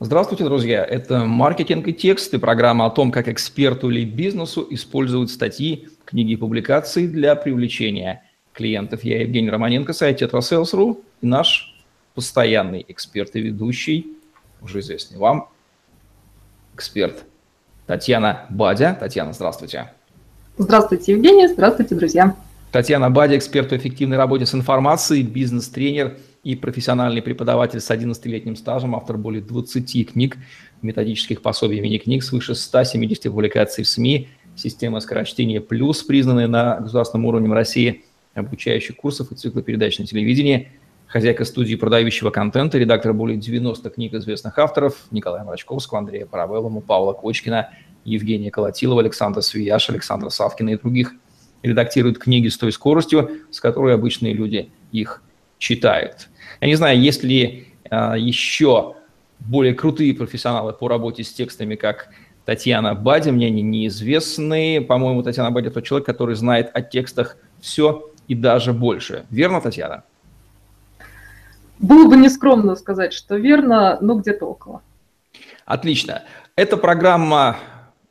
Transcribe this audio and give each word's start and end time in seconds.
Здравствуйте, 0.00 0.44
друзья! 0.44 0.84
Это 0.84 1.24
«Маркетинг 1.24 1.88
и 1.88 1.92
тексты», 1.92 2.38
программа 2.38 2.86
о 2.86 2.90
том, 2.90 3.10
как 3.10 3.26
эксперту 3.26 3.90
или 3.90 4.04
бизнесу 4.04 4.64
используют 4.70 5.28
статьи, 5.28 5.88
книги 6.04 6.34
и 6.34 6.36
публикации 6.36 7.08
для 7.08 7.34
привлечения 7.34 8.22
клиентов. 8.52 9.02
Я 9.02 9.22
Евгений 9.22 9.50
Романенко, 9.50 9.92
сайт 9.92 10.22
Tetrasales.ru 10.22 11.02
и 11.20 11.26
наш 11.26 11.74
постоянный 12.14 12.84
эксперт 12.86 13.34
и 13.34 13.40
ведущий, 13.40 14.16
уже 14.62 14.78
известный 14.78 15.18
вам, 15.18 15.48
эксперт 16.76 17.24
Татьяна 17.88 18.46
Бадя. 18.50 18.94
Татьяна, 18.94 19.32
здравствуйте. 19.32 19.90
Здравствуйте, 20.58 21.10
Евгений. 21.10 21.48
Здравствуйте, 21.48 21.96
друзья. 21.96 22.36
Татьяна 22.70 23.10
Бадя, 23.10 23.36
эксперт 23.36 23.70
по 23.70 23.76
эффективной 23.76 24.16
работе 24.16 24.46
с 24.46 24.54
информацией, 24.54 25.24
бизнес-тренер– 25.24 26.18
и 26.48 26.54
профессиональный 26.54 27.20
преподаватель 27.20 27.78
с 27.78 27.90
11-летним 27.90 28.56
стажем, 28.56 28.96
автор 28.96 29.18
более 29.18 29.42
20 29.42 30.12
книг, 30.12 30.38
методических 30.80 31.42
пособий, 31.42 31.78
мини-книг, 31.80 32.22
свыше 32.22 32.54
170 32.54 33.24
публикаций 33.24 33.84
в 33.84 33.86
СМИ, 33.86 34.28
система 34.56 35.00
скорочтения 35.00 35.60
плюс, 35.60 36.02
признанная 36.02 36.46
на 36.46 36.80
государственном 36.80 37.26
уровне 37.26 37.52
России, 37.52 38.06
обучающих 38.32 38.96
курсов 38.96 39.30
и 39.30 39.34
цикла 39.34 39.60
передач 39.60 39.98
на 39.98 40.06
телевидении, 40.06 40.70
хозяйка 41.06 41.44
студии 41.44 41.74
продающего 41.74 42.30
контента, 42.30 42.78
редактор 42.78 43.12
более 43.12 43.36
90 43.36 43.90
книг 43.90 44.14
известных 44.14 44.58
авторов, 44.58 45.04
Николая 45.10 45.44
Мрачковского, 45.44 45.98
Андрея 45.98 46.24
Паравеллому, 46.24 46.80
Павла 46.80 47.12
Кочкина, 47.12 47.74
Евгения 48.06 48.50
Колотилова, 48.50 49.02
Александра 49.02 49.42
Свияш, 49.42 49.90
Александра 49.90 50.30
Савкина 50.30 50.70
и 50.70 50.78
других. 50.78 51.12
Редактирует 51.62 52.18
книги 52.18 52.48
с 52.48 52.56
той 52.56 52.72
скоростью, 52.72 53.32
с 53.50 53.60
которой 53.60 53.94
обычные 53.94 54.32
люди 54.32 54.70
их 54.92 55.22
читают. 55.58 56.28
Я 56.60 56.68
не 56.68 56.74
знаю, 56.74 57.00
есть 57.00 57.22
ли 57.22 57.68
а, 57.90 58.16
еще 58.16 58.96
более 59.40 59.74
крутые 59.74 60.14
профессионалы 60.14 60.72
по 60.72 60.88
работе 60.88 61.24
с 61.24 61.32
текстами, 61.32 61.74
как 61.74 62.08
Татьяна 62.44 62.94
Бадя, 62.94 63.30
мне 63.30 63.48
они 63.48 63.62
неизвестны. 63.62 64.80
По-моему, 64.80 65.22
Татьяна 65.22 65.50
Бадя 65.50 65.70
тот 65.70 65.84
человек, 65.84 66.06
который 66.06 66.34
знает 66.34 66.70
о 66.72 66.80
текстах 66.82 67.36
все 67.60 68.10
и 68.26 68.34
даже 68.34 68.72
больше. 68.72 69.26
Верно, 69.30 69.60
Татьяна? 69.60 70.04
Было 71.78 72.08
бы 72.08 72.16
нескромно 72.16 72.74
сказать, 72.74 73.12
что 73.12 73.36
верно, 73.36 73.98
но 74.00 74.14
где-то 74.14 74.46
около. 74.46 74.82
Отлично. 75.64 76.22
Эта 76.56 76.76
программа, 76.76 77.58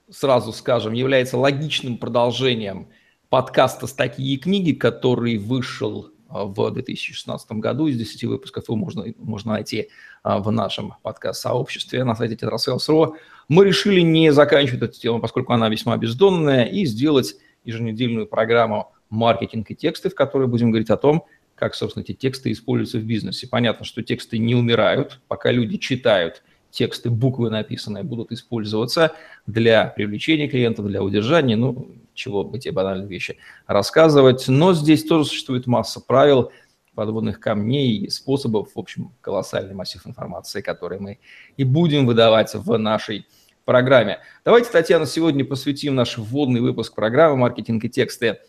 сразу 0.10 0.54
скажем, 0.54 0.94
является 0.94 1.38
логичным 1.38 1.98
продолжением 1.98 2.88
подкаста 3.30 3.88
«Статьи 3.88 4.36
и 4.36 4.38
книги», 4.38 4.72
который 4.72 5.38
вышел 5.38 6.12
в 6.30 6.72
2016 6.72 7.52
году. 7.54 7.88
Из 7.88 7.98
10 7.98 8.26
выпусков 8.26 8.66
его 8.68 8.76
можно, 8.76 9.06
можно 9.18 9.54
найти 9.54 9.90
а, 10.24 10.40
в 10.40 10.52
нашем 10.52 10.96
подкаст-сообществе 11.04 12.04
на 12.04 12.16
сайте 12.16 12.36
Tetrasales.ru. 12.36 13.16
Мы 13.48 13.66
решили 13.66 14.02
не 14.02 14.32
заканчивать 14.32 14.82
эту 14.82 15.00
тему, 15.00 15.20
поскольку 15.20 15.54
она 15.54 15.70
весьма 15.70 15.98
бездонная, 15.98 16.66
и 16.66 16.86
сделать 16.86 17.36
еженедельную 17.64 18.28
программу 18.28 18.94
«Маркетинг 19.10 19.72
и 19.72 19.76
тексты», 19.76 20.10
в 20.10 20.16
которой 20.16 20.48
будем 20.48 20.72
говорить 20.72 20.90
о 20.90 20.98
том, 20.98 21.26
как, 21.56 21.76
собственно, 21.76 22.04
эти 22.04 22.14
тексты 22.14 22.52
используются 22.52 23.00
в 23.00 23.04
бизнесе. 23.04 23.48
Понятно, 23.48 23.86
что 23.86 24.04
тексты 24.04 24.38
не 24.38 24.56
умирают, 24.56 25.20
пока 25.28 25.52
люди 25.52 25.78
читают 25.78 26.44
тексты, 26.70 27.10
буквы 27.10 27.50
написанные 27.50 28.04
будут 28.04 28.32
использоваться 28.32 29.14
для 29.48 29.86
привлечения 29.88 30.48
клиентов, 30.48 30.88
для 30.88 31.02
удержания, 31.02 31.56
ну, 31.56 31.96
чего 32.18 32.44
бы 32.44 32.60
те 32.60 32.72
банальные 32.72 33.08
вещи 33.08 33.38
рассказывать. 33.68 34.46
Но 34.48 34.74
здесь 34.74 35.06
тоже 35.06 35.26
существует 35.26 35.68
масса 35.68 36.02
правил, 36.02 36.52
подводных 36.96 37.40
камней 37.40 37.96
и 38.00 38.10
способов, 38.10 38.70
в 38.74 38.80
общем, 38.80 39.12
колоссальный 39.22 39.76
массив 39.76 40.06
информации, 40.06 40.62
который 40.62 41.00
мы 41.00 41.20
и 41.56 41.64
будем 41.64 42.08
выдавать 42.08 42.56
в 42.56 42.76
нашей 42.78 43.28
программе. 43.66 44.20
Давайте, 44.44 44.72
Татьяна, 44.72 45.06
сегодня 45.06 45.46
посвятим 45.46 45.94
наш 45.94 46.18
вводный 46.18 46.60
выпуск 46.60 46.96
программы 46.96 47.38
«Маркетинг 47.38 47.86
и 47.86 47.90
тексты» 47.90 48.40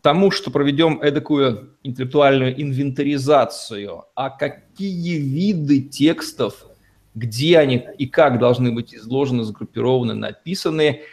тому, 0.00 0.30
что 0.30 0.50
проведем 0.50 1.00
эдакую 1.00 1.76
интеллектуальную 1.82 2.60
инвентаризацию, 2.60 4.04
а 4.14 4.30
какие 4.30 5.16
виды 5.18 5.80
текстов, 5.80 6.66
где 7.14 7.58
они 7.58 7.86
и 7.98 8.06
как 8.06 8.38
должны 8.38 8.72
быть 8.72 8.94
изложены, 8.94 9.44
сгруппированы, 9.44 10.14
написаны– 10.14 11.02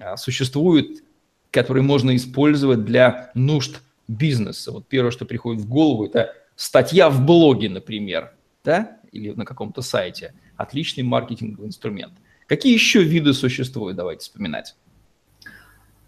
а, 0.00 0.16
существуют, 0.16 1.02
которые 1.52 1.84
можно 1.84 2.16
использовать 2.16 2.84
для 2.84 3.30
нужд 3.34 3.80
бизнеса. 4.08 4.72
Вот 4.72 4.86
первое, 4.88 5.12
что 5.12 5.24
приходит 5.24 5.62
в 5.62 5.68
голову, 5.68 6.06
это 6.06 6.32
статья 6.56 7.08
в 7.10 7.24
блоге, 7.24 7.68
например, 7.68 8.32
да, 8.64 8.96
или 9.12 9.32
на 9.32 9.44
каком-то 9.44 9.82
сайте. 9.82 10.34
Отличный 10.56 11.04
маркетинговый 11.04 11.68
инструмент. 11.68 12.14
Какие 12.46 12.72
еще 12.72 13.02
виды 13.02 13.32
существуют, 13.34 13.96
давайте 13.96 14.22
вспоминать. 14.22 14.74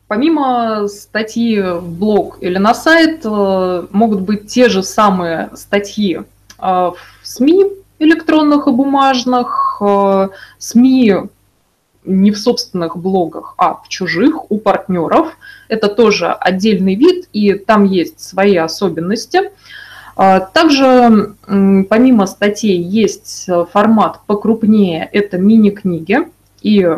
Помимо 0.09 0.87
статьи 0.89 1.61
в 1.61 1.99
блог 1.99 2.39
или 2.41 2.59
на 2.59 2.75
сайт, 2.75 3.23
э, 3.25 3.87
могут 3.91 4.21
быть 4.21 4.49
те 4.49 4.69
же 4.69 4.83
самые 4.83 5.51
статьи 5.55 6.19
э, 6.19 6.23
в 6.59 6.97
СМИ 7.23 7.65
электронных 7.99 8.67
и 8.67 8.71
бумажных, 8.71 9.79
э, 9.81 10.29
СМИ 10.59 11.15
не 12.05 12.31
в 12.31 12.39
собственных 12.39 12.97
блогах, 12.97 13.55
а 13.57 13.75
в 13.75 13.89
чужих, 13.89 14.51
у 14.51 14.59
партнеров. 14.59 15.37
Это 15.69 15.89
тоже 15.89 16.31
отдельный 16.33 16.95
вид, 16.95 17.29
и 17.33 17.55
там 17.55 17.85
есть 17.85 18.21
свои 18.21 18.57
особенности. 18.57 19.51
А, 20.17 20.41
также 20.41 21.35
помимо 21.47 22.27
статей 22.27 22.81
есть 22.81 23.49
формат 23.73 24.21
покрупнее, 24.27 25.09
это 25.13 25.39
мини-книги. 25.39 26.19
И 26.63 26.89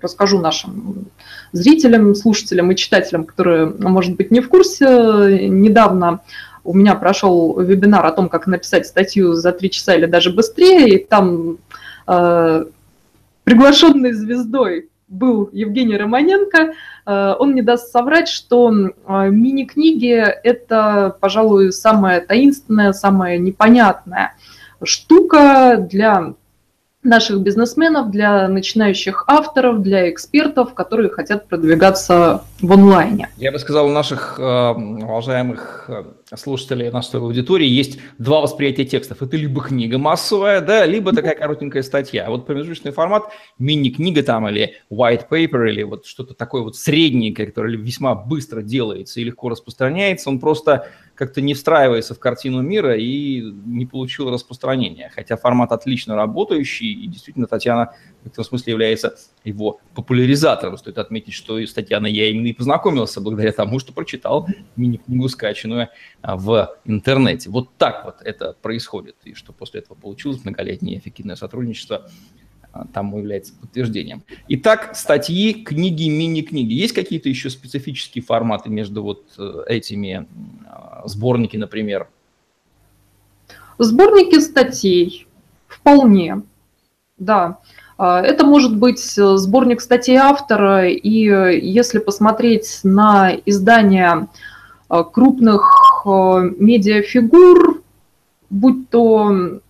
расскажу 0.00 0.38
нашим 0.40 1.06
зрителям, 1.52 2.14
слушателям 2.14 2.70
и 2.70 2.76
читателям, 2.76 3.24
которые, 3.24 3.66
может 3.66 4.16
быть, 4.16 4.30
не 4.30 4.40
в 4.40 4.48
курсе, 4.48 5.48
недавно 5.48 6.20
у 6.64 6.74
меня 6.74 6.94
прошел 6.94 7.58
вебинар 7.58 8.04
о 8.04 8.12
том, 8.12 8.28
как 8.28 8.46
написать 8.46 8.86
статью 8.86 9.34
за 9.34 9.52
три 9.52 9.70
часа 9.70 9.94
или 9.94 10.06
даже 10.06 10.30
быстрее, 10.30 10.88
и 10.88 11.04
там 11.04 11.58
а, 12.06 12.64
приглашенной 13.44 14.12
звездой 14.12 14.90
был 15.08 15.50
Евгений 15.52 15.96
Романенко. 15.96 16.74
Э, 17.06 17.34
он 17.38 17.54
не 17.54 17.62
даст 17.62 17.90
соврать, 17.90 18.28
что 18.28 18.72
э, 18.72 19.30
мини-книги– 19.30 20.14
это, 20.44 21.16
пожалуй, 21.20 21.72
самая 21.72 22.20
таинственная, 22.20 22.92
самая 22.92 23.38
непонятная 23.38 24.34
штука 24.82 25.76
для 25.90 26.34
наших 27.02 27.40
бизнесменов, 27.40 28.10
для 28.10 28.46
начинающих 28.48 29.24
авторов, 29.26 29.82
для 29.82 30.10
экспертов, 30.10 30.74
которые 30.74 31.10
хотят 31.10 31.48
продвигаться 31.48 32.44
в 32.62 32.72
онлайне. 32.72 33.28
Я 33.36 33.52
бы 33.52 33.58
сказал, 33.58 33.86
у 33.88 33.92
наших 33.92 34.38
э, 34.38 34.42
уважаемых 34.42 35.84
э, 35.88 36.04
слушателей, 36.36 36.90
нашей 36.90 37.20
аудитории 37.20 37.66
есть 37.66 37.98
два 38.18 38.40
восприятия 38.40 38.84
текстов. 38.84 39.22
Это 39.22 39.36
либо 39.36 39.62
книга 39.62 39.98
массовая, 39.98 40.60
да, 40.60 40.84
либо 40.86 41.12
такая 41.12 41.34
коротенькая 41.34 41.82
статья. 41.82 42.28
Вот 42.28 42.46
промежуточный 42.46 42.92
формат, 42.92 43.24
мини-книга 43.58 44.22
там 44.22 44.48
или 44.48 44.74
white 44.90 45.26
paper, 45.30 45.70
или 45.70 45.82
вот 45.82 46.06
что-то 46.06 46.34
такое 46.34 46.62
вот 46.62 46.76
средненькое, 46.76 47.48
которое 47.48 47.76
весьма 47.76 48.14
быстро 48.14 48.62
делается 48.62 49.20
и 49.20 49.24
легко 49.24 49.48
распространяется, 49.48 50.28
он 50.28 50.38
просто 50.38 50.88
как-то 51.14 51.42
не 51.42 51.52
встраивается 51.52 52.14
в 52.14 52.18
картину 52.18 52.62
мира 52.62 52.96
и 52.96 53.42
не 53.42 53.84
получил 53.84 54.30
распространения. 54.30 55.12
Хотя 55.14 55.36
формат 55.36 55.70
отлично 55.70 56.16
работающий, 56.16 56.92
и 56.92 57.06
действительно 57.08 57.46
Татьяна 57.46 57.94
в 58.22 58.28
этом 58.28 58.42
смысле 58.42 58.72
является 58.72 59.16
его 59.44 59.80
популяризатором. 59.94 60.78
Стоит 60.78 60.96
отметить, 60.96 61.34
что 61.34 61.58
и 61.58 61.66
с 61.66 61.74
Татьяной 61.74 62.10
я 62.12 62.30
именно 62.30 62.49
и 62.50 62.52
познакомился 62.52 63.20
благодаря 63.20 63.52
тому, 63.52 63.78
что 63.78 63.92
прочитал 63.92 64.48
мини-книгу, 64.76 65.28
скачанную 65.28 65.88
а, 66.20 66.36
в 66.36 66.76
интернете. 66.84 67.48
Вот 67.48 67.70
так 67.78 68.04
вот 68.04 68.16
это 68.22 68.56
происходит, 68.60 69.16
и 69.24 69.34
что 69.34 69.52
после 69.52 69.80
этого 69.80 69.96
получилось 69.96 70.44
многолетнее 70.44 70.98
эффективное 70.98 71.36
сотрудничество 71.36 72.10
а, 72.72 72.86
тому 72.92 73.18
является 73.18 73.54
подтверждением. 73.54 74.24
Итак, 74.48 74.96
статьи, 74.96 75.54
книги, 75.54 76.08
мини-книги. 76.08 76.72
Есть 76.72 76.92
какие-то 76.92 77.28
еще 77.28 77.50
специфические 77.50 78.24
форматы 78.24 78.68
между 78.68 79.02
вот 79.04 79.24
э, 79.38 79.62
этими 79.68 80.26
а, 80.66 81.02
сборники, 81.06 81.56
например? 81.56 82.08
Сборники 83.78 84.40
статей 84.40 85.28
вполне, 85.68 86.42
да. 87.16 87.58
А, 88.02 88.22
это 88.22 88.46
может 88.46 88.78
быть 88.78 89.18
э, 89.18 89.36
сборник 89.36 89.82
статей 89.82 90.16
автора, 90.16 90.88
и 90.88 91.28
э, 91.28 91.58
если 91.58 91.98
посмотреть 91.98 92.80
на 92.82 93.32
издания 93.44 94.28
крупных 94.88 96.04
медиафигур, 96.04 97.82
будь 98.48 98.88
то 98.88 99.60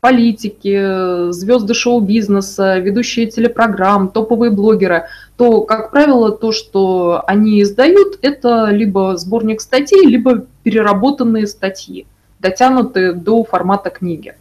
политики, 0.00 1.30
звезды 1.32 1.74
шоу-бизнеса, 1.74 2.78
ведущие 2.78 3.26
телепрограмм, 3.26 4.08
топовые 4.08 4.50
блогеры, 4.50 5.04
то, 5.36 5.60
как 5.60 5.90
правило, 5.90 6.32
то, 6.32 6.50
что 6.50 7.22
они 7.26 7.62
издают, 7.62 8.18
это 8.22 8.70
либо 8.70 9.18
сборник 9.18 9.60
статей, 9.60 10.06
либо 10.06 10.46
переработанные 10.62 11.46
статьи, 11.46 12.06
дотянутые 12.40 13.12
до 13.12 13.44
формата 13.44 13.90
книги. 13.90 14.34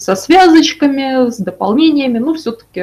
Со 0.00 0.16
связочками, 0.16 1.30
с 1.30 1.36
дополнениями, 1.36 2.18
но 2.18 2.32
все-таки 2.34 2.82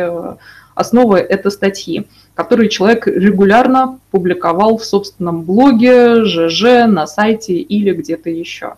основа 0.76 1.18
это 1.18 1.50
статьи, 1.50 2.08
которые 2.36 2.70
человек 2.70 3.08
регулярно 3.08 4.00
публиковал 4.12 4.78
в 4.78 4.86
собственном 4.86 5.44
блоге, 5.44 6.24
ЖЖ, 6.26 6.86
на 6.88 7.08
сайте 7.08 7.56
или 7.56 7.92
где-то 7.92 8.30
еще. 8.30 8.76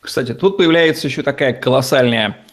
Кстати, 0.00 0.34
тут 0.34 0.58
появляется 0.58 1.06
еще 1.06 1.22
такая 1.22 1.54
колоссальная 1.54 2.44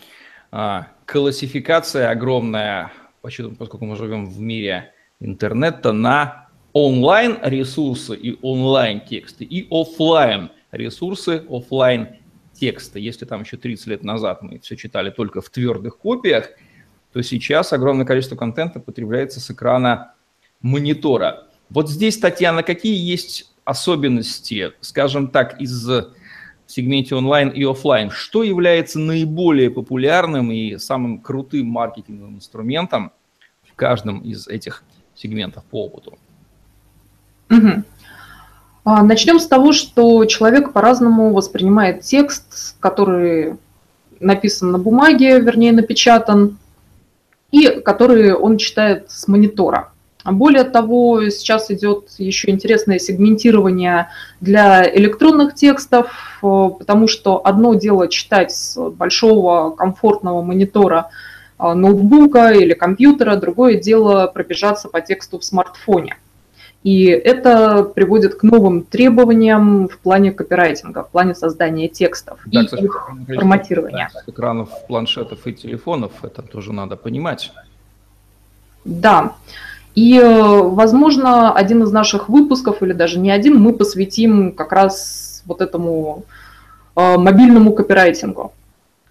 а, 0.52 0.88
классификация 1.06 2.10
огромная, 2.10 2.94
поскольку 3.22 3.86
мы 3.86 3.98
живем 3.98 4.28
в 4.30 4.40
мире 4.40 4.94
интернета, 5.20 5.92
на 5.92 6.48
онлайн-ресурсы 6.72 8.16
и 8.16 8.40
онлайн-тексты, 8.42 9.44
и 9.44 9.68
офлайн 9.70 10.52
ресурсы, 10.72 11.44
офлайн 11.50 12.16
тексты. 12.60 13.00
Если 13.00 13.26
там 13.26 13.42
еще 13.42 13.58
30 13.58 13.88
лет 13.88 14.04
назад 14.04 14.42
мы 14.42 14.60
все 14.60 14.76
читали 14.76 15.10
только 15.10 15.42
в 15.42 15.50
твердых 15.50 15.98
копиях, 15.98 16.50
то 17.14 17.22
сейчас 17.22 17.74
огромное 17.74 18.06
количество 18.06 18.36
контента 18.36 18.80
потребляется 18.80 19.40
с 19.40 19.50
экрана 19.50 20.14
монитора. 20.62 21.48
Вот 21.70 21.90
здесь, 21.90 22.18
Татьяна, 22.18 22.64
какие 22.64 22.98
есть 22.98 23.54
особенности, 23.66 24.72
скажем 24.82 25.28
так, 25.28 25.60
из 25.60 25.90
сегменте 26.68 27.16
онлайн 27.16 27.50
и 27.50 27.64
офлайн, 27.64 28.10
что 28.10 28.44
является 28.44 29.00
наиболее 29.00 29.70
популярным 29.70 30.52
и 30.52 30.78
самым 30.78 31.20
крутым 31.20 31.68
маркетинговым 31.68 32.36
инструментом 32.36 33.12
в 33.64 33.74
каждом 33.76 34.20
из 34.20 34.48
этих 34.48 34.84
сегментов 35.16 35.64
по 35.66 35.86
опыту? 35.86 36.18
Угу. 37.50 37.84
Начнем 39.04 39.38
с 39.38 39.48
того, 39.48 39.74
что 39.74 40.24
человек 40.24 40.72
по-разному 40.72 41.34
воспринимает 41.34 42.04
текст, 42.04 42.78
который 42.80 43.58
написан 44.22 44.72
на 44.72 44.78
бумаге, 44.78 45.42
вернее 45.42 45.74
напечатан, 45.74 46.58
и 47.52 47.68
который 47.68 48.34
он 48.34 48.58
читает 48.58 49.12
с 49.12 49.28
монитора. 49.28 49.92
Более 50.24 50.64
того, 50.64 51.30
сейчас 51.30 51.70
идет 51.70 52.12
еще 52.18 52.50
интересное 52.50 52.98
сегментирование 52.98 54.08
для 54.40 54.90
электронных 54.96 55.54
текстов, 55.54 56.40
э, 56.42 56.70
потому 56.80 57.08
что 57.08 57.46
одно 57.46 57.74
дело 57.74 58.08
читать 58.08 58.54
с 58.54 58.78
большого 58.92 59.72
комфортного 59.72 60.42
монитора 60.42 61.10
э, 61.60 61.74
ноутбука 61.74 62.52
или 62.52 62.74
компьютера, 62.74 63.36
другое 63.36 63.76
дело 63.76 64.28
пробежаться 64.28 64.88
по 64.88 65.02
тексту 65.02 65.40
в 65.40 65.46
смартфоне. 65.46 66.18
И 66.88 67.08
это 67.08 67.84
приводит 67.84 68.36
к 68.36 68.44
новым 68.44 68.82
требованиям 68.82 69.90
в 69.90 69.98
плане 69.98 70.32
копирайтинга, 70.32 71.04
в 71.04 71.10
плане 71.10 71.36
создания 71.36 71.90
текстов 71.90 72.40
да, 72.46 72.62
и 72.62 72.66
кстати, 72.66 72.86
их 72.86 73.10
форматирования. 73.28 74.10
Экранов 74.26 74.70
планшетов 74.88 75.46
и 75.48 75.54
телефонов, 75.54 76.14
это 76.22 76.42
тоже 76.44 76.72
надо 76.72 76.96
понимать. 76.96 77.52
Да. 78.86 79.36
И, 79.96 80.18
э, 80.18 80.62
возможно, 80.62 81.52
один 81.52 81.84
из 81.84 81.92
наших 81.92 82.30
выпусков, 82.30 82.82
или 82.82 82.94
даже 82.94 83.20
не 83.20 83.32
один, 83.32 83.60
мы 83.60 83.74
посвятим 83.74 84.54
как 84.54 84.72
раз 84.72 85.44
вот 85.46 85.60
этому 85.60 86.24
э, 86.96 87.18
мобильному 87.18 87.74
копирайтингу. 87.74 88.54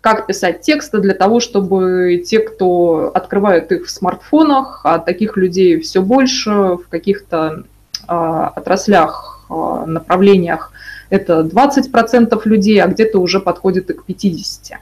Как 0.06 0.28
писать 0.28 0.60
тексты 0.60 1.00
для 1.00 1.14
того, 1.14 1.40
чтобы 1.40 2.22
те, 2.24 2.38
кто 2.38 3.10
открывают 3.12 3.72
их 3.72 3.86
в 3.86 3.90
смартфонах, 3.90 4.82
а 4.84 5.00
таких 5.00 5.36
людей 5.36 5.80
все 5.80 6.00
больше 6.00 6.52
в 6.52 6.84
каких-то 6.88 7.64
э, 8.06 8.12
отраслях, 8.12 9.44
направлениях, 9.50 10.70
это 11.10 11.40
20% 11.40 12.40
людей, 12.44 12.80
а 12.80 12.86
где-то 12.86 13.18
уже 13.18 13.40
подходит 13.40 13.90
и 13.90 13.94
к 13.94 14.04
50%. 14.06 14.76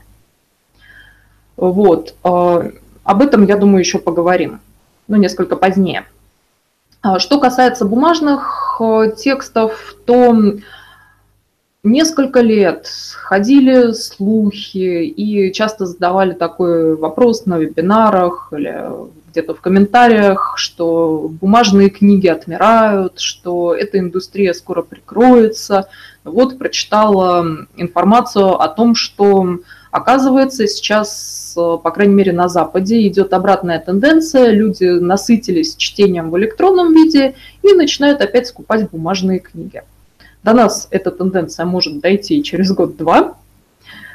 Вот. 1.56 2.17
Об 2.23 3.23
этом, 3.23 3.47
я 3.47 3.56
думаю, 3.56 3.79
еще 3.79 3.99
поговорим 3.99 4.61
ну, 5.09 5.17
несколько 5.17 5.56
позднее. 5.56 6.05
Что 7.17 7.41
касается 7.41 7.87
бумажных 7.87 8.79
э, 8.79 9.12
текстов, 9.17 9.94
то 10.05 10.37
несколько 11.85 12.41
лет 12.41 12.89
ходили 13.15 13.93
слухи 13.93 15.05
и 15.05 15.53
часто 15.53 15.87
задавали 15.87 16.33
такой 16.33 16.97
вопрос 16.97 17.47
на 17.47 17.59
вебинарах 17.59 18.53
или 18.57 18.91
где-то 19.31 19.55
в 19.55 19.61
комментариях, 19.61 20.55
что 20.57 21.29
бумажные 21.41 21.91
книги 21.91 22.29
отмирают, 22.29 23.19
что 23.19 23.75
эта 23.75 23.99
индустрия 23.99 24.53
скоро 24.53 24.83
прикроется. 24.83 25.89
Вот 26.23 26.57
прочитала 26.57 27.67
информацию 27.77 28.61
о 28.61 28.69
том, 28.69 28.95
что 28.95 29.59
оказывается 29.91 30.67
сейчас 30.67 31.43
по 31.55 31.91
крайней 31.93 32.15
мере, 32.15 32.33
на 32.33 32.49
Западе 32.49 33.07
идет 33.07 33.33
обратная 33.33 33.79
тенденция. 33.79 34.51
Люди 34.51 34.87
насытились 34.87 35.77
чтением 35.77 36.31
в 36.31 36.39
электронном 36.39 36.93
виде 36.93 37.35
и 37.63 37.73
начинают 37.75 38.21
опять 38.21 38.49
скупать 38.49 38.91
бумажные 38.91 39.39
книги. 39.39 39.83
До 40.44 40.52
нас 40.52 40.87
эта 40.91 41.11
тенденция 41.11 41.67
может 41.67 42.00
дойти 42.00 42.43
через 42.43 42.73
год-два, 42.73 43.37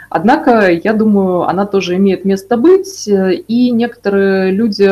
Однако, 0.09 0.71
я 0.71 0.93
думаю, 0.93 1.43
она 1.43 1.67
тоже 1.67 1.95
имеет 1.97 2.25
место 2.25 2.57
быть, 2.57 3.07
и 3.07 3.69
некоторые 3.69 4.51
люди 4.51 4.91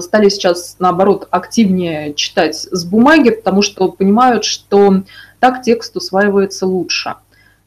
стали 0.00 0.28
сейчас, 0.28 0.76
наоборот, 0.80 1.28
активнее 1.30 2.14
читать 2.14 2.56
с 2.56 2.84
бумаги, 2.84 3.30
потому 3.30 3.62
что 3.62 3.92
понимают, 3.92 4.44
что 4.44 5.02
так 5.38 5.62
текст 5.62 5.96
усваивается 5.96 6.66
лучше. 6.66 7.14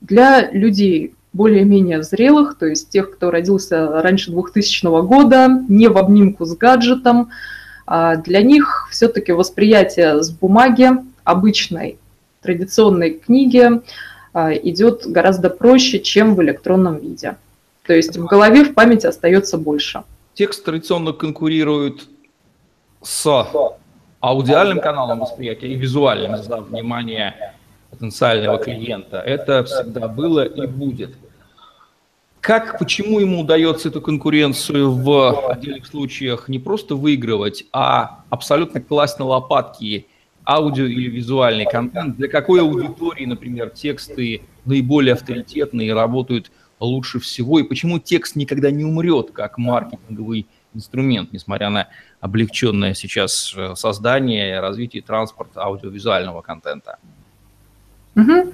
Для 0.02 0.52
людей, 0.52 1.16
более-менее 1.32 2.04
зрелых, 2.04 2.58
то 2.58 2.66
есть 2.66 2.90
тех, 2.90 3.14
кто 3.14 3.32
родился 3.32 4.02
раньше 4.02 4.32
2000 4.32 5.06
года, 5.06 5.48
не 5.70 5.88
в 5.88 5.98
обнимку 5.98 6.44
с 6.44 6.56
гаджетом. 6.56 7.30
А 7.88 8.18
для 8.18 8.42
них 8.42 8.90
все-таки 8.92 9.32
восприятие 9.32 10.22
с 10.22 10.30
бумаги, 10.30 10.92
обычной 11.24 11.98
традиционной 12.42 13.12
книги, 13.12 13.82
а, 14.34 14.54
идет 14.54 15.06
гораздо 15.06 15.50
проще, 15.50 16.00
чем 16.00 16.36
в 16.36 16.42
электронном 16.42 16.98
виде. 16.98 17.36
То 17.86 17.94
есть 17.94 18.18
в 18.18 18.26
голове, 18.26 18.64
в 18.64 18.74
памяти 18.74 19.08
остается 19.08 19.58
больше. 19.58 20.04
Текст 20.34 20.64
традиционно 20.64 21.12
конкурирует 21.12 22.08
с 23.02 23.48
аудиальным 24.20 24.80
каналом 24.80 25.20
восприятия 25.20 25.68
и 25.68 25.76
визуальным, 25.76 26.42
за 26.42 26.58
внимание 26.58 27.54
потенциального 27.90 28.58
клиента. 28.58 29.18
Это 29.20 29.64
всегда 29.66 30.08
было 30.08 30.46
и 30.46 30.66
будет. 30.68 31.12
Как, 32.40 32.80
почему 32.80 33.20
ему 33.20 33.42
удается 33.42 33.90
эту 33.90 34.02
конкуренцию 34.02 34.92
в 34.92 35.52
отдельных 35.52 35.86
случаях 35.86 36.48
не 36.50 36.58
просто 36.58 36.96
выигрывать, 36.96 37.66
а 37.72 38.24
абсолютно 38.30 38.82
класть 38.82 39.20
на 39.20 39.26
лопатки 39.26 40.08
аудио 40.54 40.86
или 40.86 41.10
визуальный 41.10 41.66
контент? 41.66 42.18
Для 42.18 42.28
какой 42.28 42.62
аудитории, 42.62 43.26
например, 43.26 43.70
тексты 43.70 44.42
наиболее 44.66 45.14
авторитетные 45.14 45.90
и 45.90 45.92
работают 45.92 46.52
лучше 46.80 47.20
всего? 47.20 47.60
И 47.60 47.64
почему 47.64 48.00
текст 48.00 48.36
никогда 48.36 48.72
не 48.72 48.84
умрет 48.84 49.32
как 49.32 49.58
маркетинговый 49.58 50.48
инструмент, 50.74 51.34
несмотря 51.34 51.70
на 51.70 51.88
облегченное 52.20 52.94
сейчас 52.94 53.54
э, 53.56 53.76
создание 53.76 54.56
и 54.56 54.60
развитие 54.60 55.04
транспорта 55.04 55.64
аудиовизуального 55.64 56.42
контента? 56.42 56.98
Угу. 58.16 58.54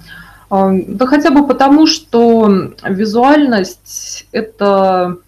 Да 0.50 1.06
хотя 1.06 1.30
бы 1.30 1.46
потому, 1.46 1.86
что 1.86 2.72
визуальность– 2.82 4.26
это 4.32 5.18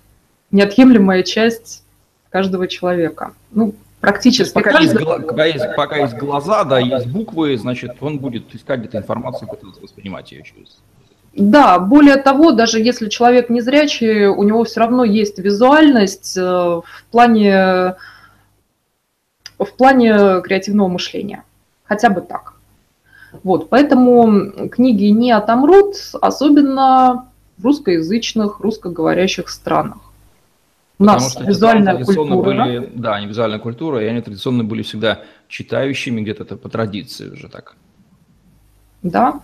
неотъемлемая 0.50 1.22
часть 1.22 1.84
каждого 2.30 2.66
человека. 2.68 3.34
Ну, 3.50 3.74
практически 4.00 4.54
пока 4.54 4.72
каждый... 4.72 5.00
есть, 5.00 5.26
пока, 5.26 5.44
есть, 5.44 5.76
пока 5.76 5.96
есть 5.96 6.14
глаза, 6.14 6.64
да, 6.64 6.78
есть 6.78 7.06
буквы, 7.06 7.56
значит, 7.56 7.92
он 8.00 8.18
будет 8.18 8.54
искать 8.54 8.80
где-то 8.80 8.98
информацию, 8.98 9.48
пытаться 9.48 9.80
воспринимать 9.80 10.32
ее 10.32 10.42
через 10.42 10.78
да, 11.32 11.78
более 11.78 12.16
того, 12.16 12.50
даже 12.50 12.80
если 12.80 13.08
человек 13.08 13.50
не 13.50 13.60
зрячий, 13.60 14.26
у 14.26 14.42
него 14.42 14.64
все 14.64 14.80
равно 14.80 15.04
есть 15.04 15.38
визуальность 15.38 16.36
э, 16.36 16.40
в 16.42 17.04
плане, 17.12 17.94
в 19.58 19.72
плане 19.76 20.40
креативного 20.42 20.88
мышления. 20.88 21.44
Хотя 21.84 22.10
бы 22.10 22.20
так. 22.20 22.54
Вот, 23.44 23.68
поэтому 23.68 24.68
книги 24.70 25.04
не 25.04 25.30
отомрут, 25.30 25.94
особенно 26.20 27.28
в 27.58 27.64
русскоязычных, 27.64 28.58
русскоговорящих 28.58 29.48
странах. 29.48 29.98
У 31.00 31.04
Потому 31.04 31.20
нас 31.20 31.32
что 31.32 31.44
визуальная 31.44 32.04
культура. 32.04 32.42
Были, 32.42 32.90
да, 32.94 33.14
они 33.14 33.26
визуальная 33.26 33.58
культура, 33.58 34.04
и 34.04 34.06
они 34.06 34.20
традиционно 34.20 34.64
были 34.64 34.82
всегда 34.82 35.22
читающими, 35.48 36.20
где-то 36.20 36.42
это 36.42 36.56
по 36.58 36.68
традиции 36.68 37.30
уже 37.30 37.48
так. 37.48 37.74
Да. 39.02 39.40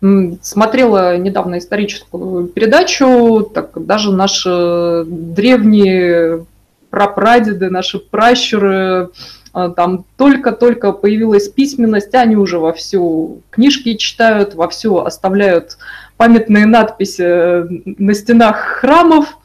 Смотрела 0.00 1.16
недавно 1.16 1.58
историческую 1.58 2.48
передачу, 2.48 3.48
так 3.54 3.70
даже 3.86 4.10
наши 4.10 5.04
древние 5.06 6.44
прапрадеды, 6.90 7.70
наши 7.70 8.00
пращуры 8.00 9.10
а, 9.52 9.68
там 9.68 10.04
только-только 10.16 10.90
появилась 10.90 11.48
письменность, 11.48 12.14
они 12.16 12.34
уже 12.34 12.58
вовсю 12.58 13.42
книжки 13.50 13.94
читают, 13.94 14.54
вовсю 14.54 14.98
оставляют 14.98 15.78
памятные 16.16 16.66
надписи 16.66 17.64
на 18.02 18.14
стенах 18.14 18.56
храмов, 18.56 19.36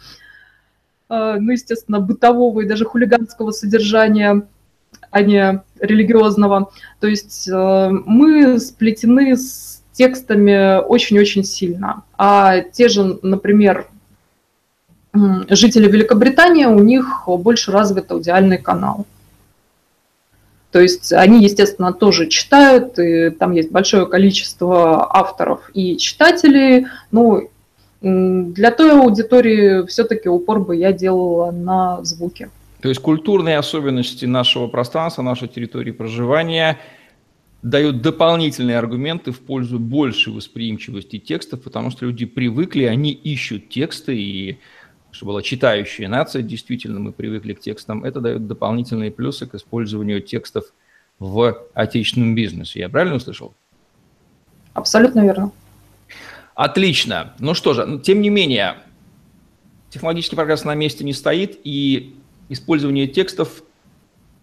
ну, 1.39 1.51
естественно, 1.51 1.99
бытового 1.99 2.61
и 2.61 2.67
даже 2.67 2.85
хулиганского 2.85 3.51
содержания, 3.51 4.43
а 5.11 5.21
не 5.21 5.61
религиозного. 5.79 6.71
То 6.99 7.07
есть 7.07 7.49
мы 7.49 8.59
сплетены 8.59 9.37
с 9.37 9.81
текстами 9.93 10.81
очень-очень 10.81 11.43
сильно. 11.43 12.03
А 12.17 12.59
те 12.59 12.89
же, 12.89 13.19
например, 13.21 13.87
жители 15.49 15.87
Великобритании, 15.89 16.65
у 16.65 16.79
них 16.79 17.23
больше 17.27 17.71
развит 17.71 18.11
аудиальный 18.11 18.57
канал. 18.57 19.05
То 20.71 20.81
есть 20.81 21.13
они, 21.13 21.41
естественно, 21.41 21.93
тоже 21.93 22.27
читают, 22.27 22.99
и 22.99 23.29
там 23.29 23.53
есть 23.53 23.71
большое 23.71 24.07
количество 24.07 25.15
авторов 25.15 25.71
и 25.73 25.95
читателей. 25.95 26.87
Ну, 27.11 27.49
для 28.05 28.69
той 28.69 28.91
аудитории 28.91 29.83
все-таки 29.87 30.29
упор 30.29 30.59
бы 30.59 30.75
я 30.75 30.93
делала 30.93 31.49
на 31.49 32.03
звуки. 32.03 32.51
То 32.81 32.89
есть 32.89 33.01
культурные 33.01 33.57
особенности 33.57 34.25
нашего 34.25 34.67
пространства, 34.67 35.23
нашей 35.23 35.47
территории 35.47 35.89
проживания 35.89 36.77
дают 37.63 38.03
дополнительные 38.03 38.77
аргументы 38.77 39.31
в 39.31 39.39
пользу 39.39 39.79
большей 39.79 40.31
восприимчивости 40.33 41.17
текстов, 41.17 41.63
потому 41.63 41.89
что 41.89 42.05
люди 42.05 42.27
привыкли, 42.27 42.83
они 42.83 43.11
ищут 43.11 43.69
тексты, 43.69 44.15
и 44.15 44.59
что 45.09 45.25
была 45.25 45.41
читающая 45.41 46.07
нация, 46.07 46.43
действительно 46.43 46.99
мы 46.99 47.11
привыкли 47.11 47.53
к 47.53 47.59
текстам, 47.59 48.03
это 48.03 48.19
дает 48.19 48.45
дополнительные 48.45 49.09
плюсы 49.09 49.47
к 49.47 49.55
использованию 49.55 50.21
текстов 50.21 50.65
в 51.17 51.57
отечественном 51.73 52.35
бизнесе. 52.35 52.81
Я 52.81 52.89
правильно 52.89 53.15
услышал? 53.15 53.55
Абсолютно 54.73 55.21
верно. 55.21 55.51
Отлично. 56.55 57.33
Ну 57.39 57.53
что 57.53 57.73
же, 57.73 57.99
тем 57.99 58.21
не 58.21 58.29
менее, 58.29 58.77
технологический 59.89 60.37
прогресс 60.37 60.63
на 60.63 60.73
месте 60.73 61.03
не 61.03 61.13
стоит, 61.13 61.59
и 61.63 62.15
использование 62.49 63.07
текстов 63.07 63.61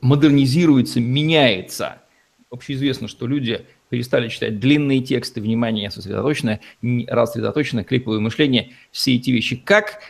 модернизируется, 0.03 1.01
меняется. 1.01 2.03
Общеизвестно, 2.51 3.09
что 3.09 3.27
люди 3.27 3.65
перестали 3.89 4.29
читать 4.29 4.61
длинные 4.61 5.01
тексты, 5.01 5.41
внимание 5.41 5.91
сосредоточенное, 5.91 6.61
рассредоточенное, 7.09 7.85
клиповое 7.85 8.21
мышление, 8.21 8.73
все 8.91 9.17
эти 9.17 9.31
вещи. 9.31 9.57
Как 9.57 10.01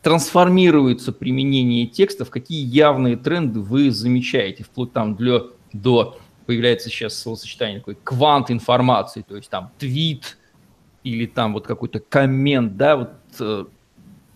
трансформируется 0.00 1.12
применение 1.12 1.86
текстов, 1.86 2.30
какие 2.30 2.64
явные 2.64 3.16
тренды 3.16 3.60
вы 3.60 3.90
замечаете, 3.90 4.64
вплоть 4.64 4.92
там 4.92 5.16
для, 5.16 5.42
до, 5.72 6.18
появляется 6.46 6.88
сейчас 6.88 7.18
словосочетание 7.18 7.80
такое, 7.80 7.96
квант 8.02 8.50
информации, 8.50 9.24
то 9.26 9.36
есть 9.36 9.50
там 9.50 9.70
твит 9.78 10.38
или 11.04 11.26
там 11.26 11.52
вот 11.52 11.66
какой-то 11.66 12.00
коммент, 12.00 12.76
да, 12.76 12.96
вот 12.96 13.10
э, 13.38 13.64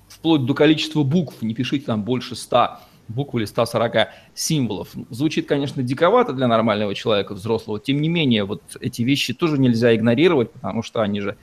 вплоть 0.08 0.44
до 0.44 0.54
количества 0.54 1.02
букв, 1.02 1.42
не 1.42 1.54
пишите 1.54 1.86
там 1.86 2.04
больше 2.04 2.36
100 2.36 2.78
букв 3.08 3.34
или 3.34 3.46
140 3.46 4.08
символов. 4.34 4.90
Звучит, 5.10 5.48
конечно, 5.48 5.82
диковато 5.82 6.34
для 6.34 6.46
нормального 6.46 6.94
человека, 6.94 7.34
взрослого, 7.34 7.80
тем 7.80 8.00
не 8.00 8.08
менее, 8.08 8.44
вот 8.44 8.62
эти 8.80 9.02
вещи 9.02 9.32
тоже 9.32 9.58
нельзя 9.58 9.96
игнорировать, 9.96 10.52
потому 10.52 10.82
что 10.82 11.00
они 11.00 11.20
же 11.20 11.36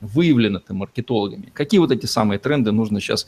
выявлены 0.00 0.62
маркетологами. 0.70 1.50
Какие 1.52 1.78
вот 1.78 1.92
эти 1.92 2.06
самые 2.06 2.38
тренды 2.38 2.72
нужно 2.72 3.00
сейчас 3.00 3.26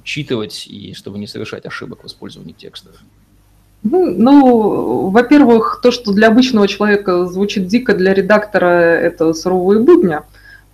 учитывать, 0.00 0.66
и 0.66 0.94
чтобы 0.94 1.18
не 1.18 1.26
совершать 1.26 1.66
ошибок 1.66 2.02
в 2.04 2.06
использовании 2.06 2.54
текстов? 2.54 2.96
Ну, 3.82 4.14
ну, 4.16 5.10
во-первых, 5.10 5.80
то, 5.82 5.90
что 5.90 6.12
для 6.12 6.28
обычного 6.28 6.68
человека 6.68 7.26
звучит 7.26 7.66
дико, 7.66 7.94
для 7.94 8.14
редактора 8.14 8.66
это 8.66 9.32
суровые 9.34 9.80
будня. 9.80 10.22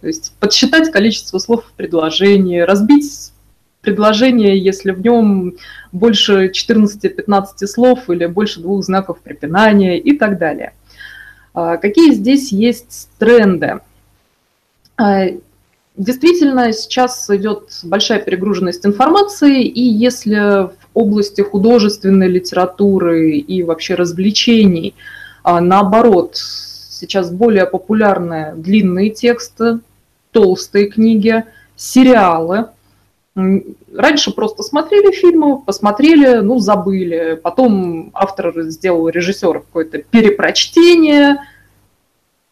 То 0.01 0.07
есть 0.07 0.35
подсчитать 0.39 0.93
количество 0.93 1.39
слов 1.39 1.65
в 1.65 1.73
предложении, 1.73 2.61
разбить 2.61 3.33
предложение, 3.81 4.59
если 4.59 4.91
в 4.91 5.01
нем 5.01 5.55
больше 5.93 6.51
14-15 6.51 7.67
слов 7.67 8.11
или 8.11 8.27
больше 8.27 8.61
двух 8.61 8.85
знаков 8.85 9.21
препинания 9.21 9.99
и 9.99 10.17
так 10.17 10.39
далее. 10.39 10.75
А 11.55 11.79
какие 11.79 12.13
здесь 12.13 12.53
есть 12.53 13.09
тренды? 13.19 13.81
А, 14.97 15.29
Действительно, 15.99 16.73
сейчас 16.73 17.29
идет 17.29 17.71
большая 17.83 18.21
перегруженность 18.21 18.87
информации, 18.87 19.65
и 19.65 19.81
если 19.81 20.69
в 20.69 20.73
области 20.99 21.41
художественной 21.41 22.29
литературы 22.29 23.37
и 23.37 23.63
вообще 23.63 23.95
развлечений, 23.95 24.95
а, 25.43 25.61
наоборот, 25.61 26.37
сейчас 26.37 27.31
более 27.31 27.67
популярны 27.67 28.55
длинные 28.57 29.11
тексты, 29.11 29.81
толстые 30.33 30.87
книги, 30.87 31.45
сериалы. 31.77 32.67
Раньше 33.35 34.33
просто 34.33 34.63
смотрели 34.65 35.13
фильмы, 35.13 35.63
посмотрели, 35.63 36.41
ну, 36.41 36.59
забыли. 36.59 37.39
Потом 37.41 38.11
автор 38.15 38.63
сделал 38.63 39.09
режиссер 39.09 39.61
какое-то 39.61 39.99
перепрочтение, 39.99 41.37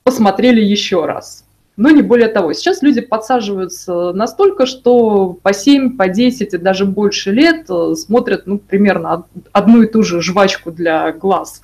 посмотрели 0.04 0.60
еще 0.60 1.06
раз 1.06 1.45
но 1.76 1.90
не 1.90 2.02
более 2.02 2.28
того. 2.28 2.52
Сейчас 2.52 2.82
люди 2.82 3.00
подсаживаются 3.00 4.12
настолько, 4.12 4.66
что 4.66 5.38
по 5.42 5.52
7, 5.52 5.96
по 5.96 6.08
10 6.08 6.54
и 6.54 6.58
даже 6.58 6.86
больше 6.86 7.32
лет 7.32 7.66
э, 7.68 7.94
смотрят 7.94 8.46
ну, 8.46 8.58
примерно 8.58 9.24
одну 9.52 9.82
и 9.82 9.86
ту 9.86 10.02
же 10.02 10.22
жвачку 10.22 10.70
для 10.70 11.12
глаз 11.12 11.62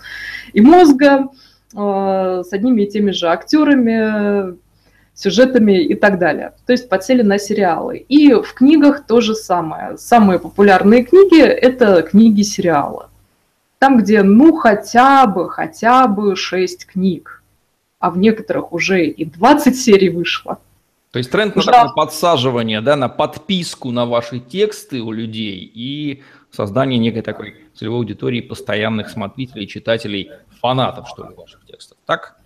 и 0.52 0.60
мозга 0.60 1.28
э, 1.74 2.42
с 2.46 2.52
одними 2.52 2.82
и 2.82 2.90
теми 2.90 3.10
же 3.10 3.28
актерами, 3.28 4.56
сюжетами 5.14 5.82
и 5.82 5.94
так 5.94 6.18
далее. 6.18 6.52
То 6.66 6.72
есть 6.72 6.88
подсели 6.88 7.22
на 7.22 7.38
сериалы. 7.38 7.98
И 8.08 8.34
в 8.34 8.54
книгах 8.54 9.06
то 9.06 9.20
же 9.20 9.34
самое. 9.34 9.96
Самые 9.96 10.38
популярные 10.38 11.04
книги– 11.04 11.40
это 11.42 12.02
книги-сериалы. 12.02 13.06
Там, 13.78 13.98
где 13.98 14.22
ну 14.22 14.54
хотя 14.54 15.26
бы, 15.26 15.50
хотя 15.50 16.06
бы 16.06 16.36
6 16.36 16.86
книг 16.86 17.41
а 18.02 18.10
в 18.10 18.18
некоторых 18.18 18.72
уже 18.72 19.06
и 19.06 19.24
20 19.24 19.78
серий 19.78 20.08
вышло. 20.08 20.58
То 21.12 21.18
есть 21.18 21.30
тренд 21.30 21.54
на 21.54 21.62
такое 21.62 21.92
подсаживание, 21.94 22.80
да, 22.80 22.96
на 22.96 23.08
подписку 23.08 23.92
на 23.92 24.06
ваши 24.06 24.40
тексты 24.40 25.00
у 25.00 25.12
людей 25.12 25.70
и 25.72 26.22
создание 26.50 26.98
некой 26.98 27.22
такой 27.22 27.54
целевой 27.76 27.98
аудитории 27.98 28.40
постоянных 28.40 29.08
смотрителей, 29.08 29.68
читателей, 29.68 30.30
фанатов, 30.60 31.08
что 31.08 31.28
ли, 31.28 31.34
ваших 31.36 31.64
текстов. 31.64 31.96
Так? 32.04 32.36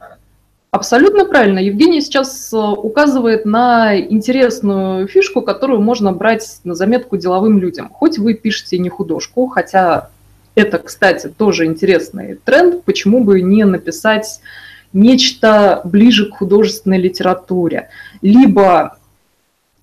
Абсолютно 0.73 1.25
правильно. 1.25 1.59
Евгений 1.59 2.03
сейчас 2.03 2.53
э, 2.53 2.59
указывает 2.59 3.47
на 3.47 3.99
интересную 3.99 5.09
фишку, 5.09 5.41
которую 5.41 5.81
можно 5.81 6.13
брать 6.13 6.61
на 6.65 6.75
заметку 6.75 7.17
деловым 7.17 7.59
людям. 7.59 7.89
Хоть 7.89 8.19
вы 8.19 8.35
пишете 8.35 8.77
не 8.77 8.91
художку, 8.91 9.47
хотя 9.47 10.11
это, 10.55 10.79
кстати, 10.81 11.29
тоже 11.29 11.65
интересный 11.65 12.35
тренд, 12.35 12.85
почему 12.85 13.25
бы 13.25 13.41
не 13.41 13.65
написать 13.65 14.41
нечто 14.97 15.83
ближе 15.85 16.31
к 16.31 16.37
художественной 16.37 16.99
литературе. 16.99 17.91
Либо 18.23 18.97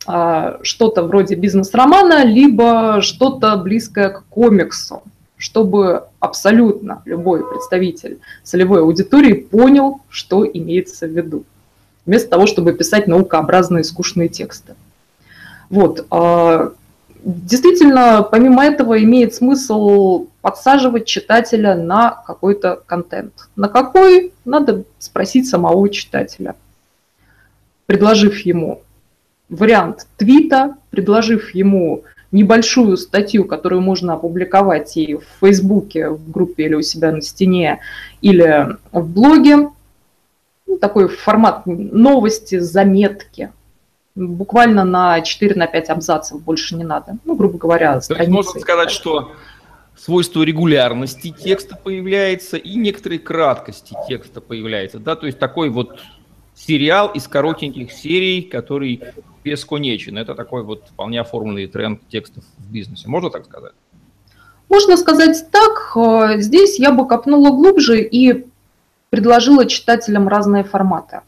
а, 0.06 0.60
что-то 0.64 1.04
вроде 1.04 1.36
бизнес-романа, 1.36 2.26
либо 2.26 3.00
что-то 3.02 3.56
близкое 3.58 4.10
к 4.10 4.24
комиксу, 4.26 5.04
чтобы 5.38 6.06
абсолютно 6.20 7.02
любой 7.06 7.48
представитель 7.48 8.20
целевой 8.44 8.82
аудитории 8.82 9.34
понял, 9.34 10.02
что 10.10 10.46
имеется 10.46 11.08
в 11.08 11.12
виду, 11.12 11.44
вместо 12.06 12.30
того, 12.30 12.48
чтобы 12.48 12.74
писать 12.74 13.08
наукообразные 13.08 13.84
скучные 13.84 14.30
тексты. 14.30 14.74
Вот. 15.70 16.06
А, 16.10 16.72
действительно, 17.24 18.28
помимо 18.30 18.66
этого, 18.66 19.02
имеет 19.02 19.36
смысл 19.36 20.28
подсаживать 20.44 21.06
читателя 21.06 21.74
на 21.74 22.22
какой-то 22.28 22.84
контент. 22.86 23.32
На 23.56 23.70
какой, 23.70 24.34
надо 24.44 24.84
спросить 25.00 25.48
самого 25.48 25.88
читателя. 25.88 26.56
Предложив 27.86 28.38
ему 28.40 28.82
вариант 29.48 30.06
твита, 30.18 30.76
предложив 30.90 31.56
ему 31.56 32.04
небольшую 32.34 32.98
статью, 32.98 33.46
которую 33.46 33.82
можно 33.82 34.16
опубликовать 34.16 34.98
и 34.98 35.16
в 35.16 35.24
Фейсбуке, 35.40 36.10
в 36.10 36.30
группе 36.30 36.66
или 36.66 36.74
у 36.74 36.82
себя 36.82 37.14
на 37.14 37.22
стене, 37.22 37.80
или 38.20 38.76
в 38.92 39.08
блоге. 39.08 39.70
Ну, 40.68 40.78
такой 40.78 41.08
формат 41.08 41.66
новости, 41.66 42.60
заметки– 42.60 43.50
буквально 44.16 44.84
на 44.84 45.20
4-5 45.20 45.56
на 45.56 45.94
абзацев 45.94 46.42
больше 46.42 46.76
не 46.76 46.84
надо. 46.84 47.18
Ну, 47.26 47.36
грубо 47.36 47.58
говоря, 47.58 48.00
страницы. 48.02 48.16
То 48.16 48.24
есть 48.24 48.48
можно 48.48 48.60
сказать, 48.60 48.92
что 48.92 49.32
свойство 49.96 50.44
регулярности 50.44 51.34
текста 51.38 51.76
появляется 51.76 52.58
и 52.58 52.76
некоторой 52.76 53.20
краткости 53.20 53.96
текста 54.08 54.42
появляется, 54.42 55.00
да, 55.00 55.16
то 55.16 55.26
есть 55.26 55.40
такой 55.40 55.70
вот 55.70 56.00
сериал 56.56 57.10
из 57.10 57.28
коротеньких 57.28 57.92
серий, 57.92 58.42
который 58.44 59.02
бесконечен. 59.44 60.18
Это 60.18 60.36
такой 60.36 60.64
вот 60.64 60.84
вполне 60.88 61.20
оформленный 61.22 61.68
тренд 61.68 62.08
текстов 62.08 62.44
в 62.58 62.72
бизнесе. 62.72 63.08
Можно 63.08 63.30
так 63.30 63.46
сказать? 63.46 63.74
Можно 64.70 64.98
сказать 64.98 65.46
так. 65.52 65.98
Здесь 66.40 66.80
я 66.80 66.92
бы 66.92 67.08
копнула 67.08 67.50
глубже 67.50 68.02
и 68.02 68.46
предложила 69.10 69.66
читателям 69.66 70.28
разные 70.28 70.64
форматы. 70.64 71.22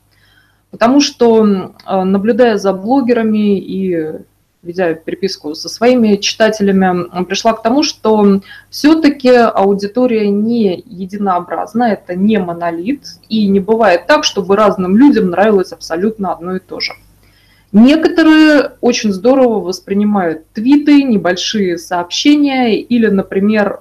Потому 0.72 1.01
что, 1.01 1.74
наблюдая 1.86 2.57
за 2.57 2.74
блогерами 2.74 3.60
и 3.60 4.19
ведя 4.65 4.93
переписку 4.95 5.53
со 5.55 5.69
своими 5.69 6.15
читателями, 6.15 7.24
пришла 7.25 7.53
к 7.53 7.62
тому, 7.62 7.84
что 7.84 8.41
все-таки 8.69 9.29
аудитория 9.29 10.29
не 10.29 10.84
единообразна, 10.86 11.93
это 11.93 12.15
не 12.15 12.39
монолит, 12.39 13.05
и 13.29 13.48
не 13.48 13.60
бывает 13.60 14.07
так, 14.07 14.24
чтобы 14.24 14.55
разным 14.55 14.98
людям 14.98 15.29
нравилось 15.29 15.72
абсолютно 15.72 16.34
одно 16.34 16.55
и 16.55 16.60
то 16.60 16.79
же. 16.79 16.93
Некоторые 17.72 18.72
очень 18.81 19.12
здорово 19.12 19.60
воспринимают 19.60 20.50
твиты, 20.53 21.03
небольшие 21.03 21.77
сообщения 21.77 22.79
или, 22.79 23.07
например, 23.07 23.79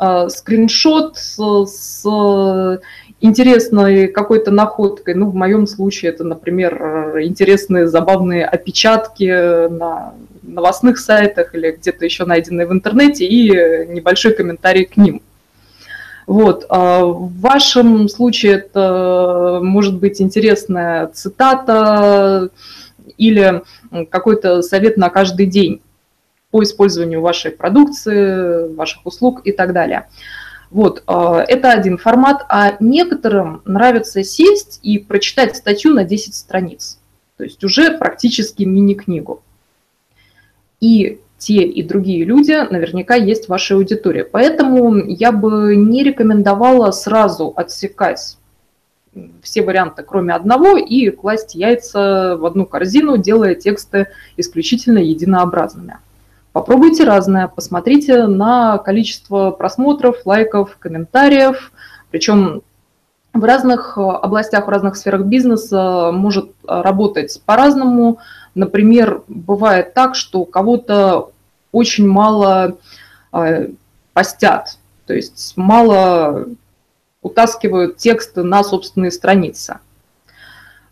э, 0.00 0.28
скриншот 0.28 1.16
с 1.16 2.80
интересной 3.20 4.08
какой-то 4.08 4.50
находкой. 4.50 5.14
Ну, 5.14 5.30
в 5.30 5.34
моем 5.34 5.66
случае 5.66 6.12
это, 6.12 6.24
например, 6.24 7.18
интересные 7.22 7.86
забавные 7.86 8.44
опечатки 8.44 9.68
на 9.68 10.14
новостных 10.42 10.98
сайтах 10.98 11.54
или 11.54 11.72
где-то 11.72 12.04
еще 12.04 12.24
найденные 12.24 12.66
в 12.66 12.72
интернете 12.72 13.26
и 13.26 13.48
небольшой 13.92 14.32
комментарий 14.32 14.84
к 14.84 14.96
ним. 14.96 15.22
Вот. 16.26 16.66
А 16.68 17.04
в 17.04 17.32
вашем 17.40 18.08
случае 18.08 18.54
это 18.54 19.60
может 19.62 19.98
быть 19.98 20.20
интересная 20.20 21.06
цитата 21.08 22.50
или 23.16 23.62
какой-то 24.10 24.62
совет 24.62 24.96
на 24.96 25.08
каждый 25.08 25.46
день 25.46 25.80
по 26.50 26.62
использованию 26.62 27.20
вашей 27.20 27.50
продукции, 27.50 28.72
ваших 28.74 29.06
услуг 29.06 29.40
и 29.44 29.52
так 29.52 29.72
далее. 29.72 30.06
Вот, 30.70 31.02
а, 31.06 31.44
это 31.46 31.72
один 31.72 31.96
формат, 31.98 32.44
а 32.48 32.76
некоторым 32.80 33.62
нравится 33.64 34.22
сесть 34.24 34.80
и 34.82 34.98
прочитать 34.98 35.56
статью 35.56 35.94
на 35.94 36.04
10 36.04 36.34
страниц, 36.34 36.98
то 37.36 37.44
есть 37.44 37.62
уже 37.64 37.96
практически 37.96 38.64
мини-книгу. 38.64 39.42
И 40.80 41.20
те 41.38 41.62
и 41.62 41.82
другие 41.82 42.24
люди 42.24 42.52
наверняка 42.70 43.14
есть 43.14 43.46
в 43.46 43.48
вашей 43.50 43.76
аудитории. 43.76 44.22
Поэтому 44.22 44.96
я 44.96 45.32
бы 45.32 45.76
не 45.76 46.02
рекомендовала 46.02 46.90
сразу 46.90 47.52
отсекать 47.54 48.38
все 49.42 49.62
варианты, 49.62 50.02
кроме 50.02 50.34
одного, 50.34 50.76
и 50.76 51.10
класть 51.10 51.54
яйца 51.54 52.36
в 52.36 52.44
одну 52.44 52.66
корзину, 52.66 53.16
делая 53.16 53.54
тексты 53.54 54.08
исключительно 54.36 54.98
единообразными. 54.98 55.98
Попробуйте 56.56 57.04
разное, 57.04 57.48
посмотрите 57.48 58.26
на 58.26 58.78
количество 58.78 59.50
просмотров, 59.50 60.24
лайков, 60.24 60.78
комментариев. 60.78 61.70
Причем 62.10 62.62
в 63.34 63.44
разных 63.44 63.98
областях, 63.98 64.66
в 64.66 64.70
разных 64.70 64.96
сферах 64.96 65.26
бизнеса 65.26 66.12
может 66.14 66.52
работать 66.66 67.42
по-разному. 67.44 68.20
Например, 68.54 69.22
бывает 69.28 69.92
так, 69.92 70.14
что 70.14 70.46
кого-то 70.46 71.30
очень 71.72 72.08
мало 72.08 72.78
э, 73.34 73.68
постят, 74.14 74.78
то 75.04 75.12
есть 75.12 75.52
мало 75.56 76.46
утаскивают 77.20 77.98
тексты 77.98 78.42
на 78.42 78.64
собственные 78.64 79.10
страницы. 79.10 79.80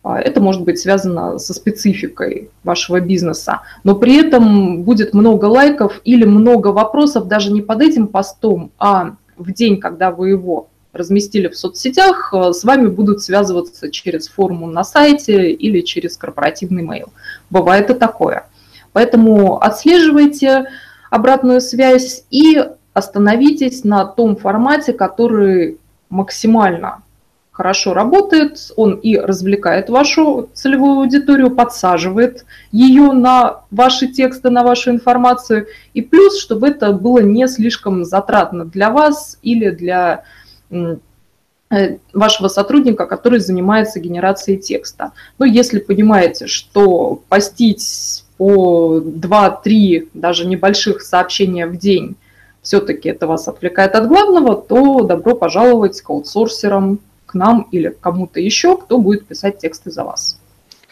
А, 0.04 0.20
это 0.20 0.40
может 0.40 0.62
быть 0.62 0.78
связано 0.78 1.38
со 1.38 1.54
спецификой 1.54 2.50
вашего 2.62 3.00
бизнеса, 3.00 3.62
но 3.84 3.94
при 3.94 4.16
этом 4.16 4.82
будет 4.82 5.14
много 5.14 5.46
лайков 5.46 6.00
или 6.04 6.26
много 6.26 6.68
вопросов 6.68 7.26
даже 7.26 7.50
не 7.50 7.62
под 7.62 7.80
этим 7.80 8.06
постом, 8.06 8.70
а 8.78 9.16
в 9.38 9.50
день, 9.52 9.80
когда 9.80 10.10
вы 10.10 10.28
его 10.28 10.68
разместили 10.92 11.48
в 11.48 11.56
соцсетях, 11.56 12.32
э, 12.32 12.52
с 12.52 12.62
вами 12.64 12.86
будут 12.86 13.22
связываться 13.22 13.90
через 13.90 14.28
форму 14.28 14.66
на 14.66 14.84
сайте 14.84 15.50
или 15.50 15.80
через 15.80 16.18
корпоративный 16.18 16.84
mail. 16.84 17.08
Бывает 17.50 17.90
и 17.90 17.94
такое. 17.94 18.46
Поэтому 18.92 19.60
отслеживайте 19.60 20.66
обратную 21.10 21.62
связь 21.62 22.24
и 22.30 22.62
остановитесь 22.92 23.84
на 23.84 24.04
том 24.04 24.36
формате, 24.36 24.92
который 24.92 25.78
максимально 26.10 27.02
хорошо 27.54 27.94
работает, 27.94 28.72
он 28.74 28.94
и 28.94 29.16
развлекает 29.16 29.88
вашу 29.88 30.50
целевую 30.54 31.02
аудиторию, 31.02 31.54
подсаживает 31.54 32.44
ее 32.72 33.12
на 33.12 33.60
ваши 33.70 34.08
тексты, 34.08 34.50
на 34.50 34.64
вашу 34.64 34.90
информацию, 34.90 35.68
и 35.94 36.02
плюс, 36.02 36.40
чтобы 36.40 36.66
это 36.66 36.92
было 36.92 37.20
не 37.20 37.46
слишком 37.46 38.04
затратно 38.04 38.64
для 38.64 38.90
вас 38.90 39.38
или 39.42 39.70
для 39.70 40.24
э, 40.70 40.96
вашего 42.12 42.48
сотрудника, 42.48 43.06
который 43.06 43.38
занимается 43.38 44.00
генерацией 44.00 44.58
текста. 44.58 45.12
Но 45.38 45.46
если 45.46 45.78
понимаете, 45.78 46.48
что 46.48 47.22
постить 47.28 48.24
по 48.36 48.98
2-3 48.98 50.08
даже 50.12 50.44
небольших 50.44 51.02
сообщения 51.02 51.68
в 51.68 51.76
день 51.76 52.16
все-таки 52.62 53.10
это 53.10 53.28
вас 53.28 53.46
отвлекает 53.46 53.94
от 53.94 54.08
главного, 54.08 54.56
то 54.56 55.04
добро 55.04 55.36
пожаловать 55.36 56.00
к 56.00 56.10
аутсорсерам, 56.10 56.98
нам 57.34 57.68
или 57.72 57.94
кому-то 58.00 58.40
еще, 58.40 58.76
кто 58.76 58.98
будет 58.98 59.26
писать 59.26 59.58
тексты 59.58 59.90
за 59.90 60.04
вас. 60.04 60.40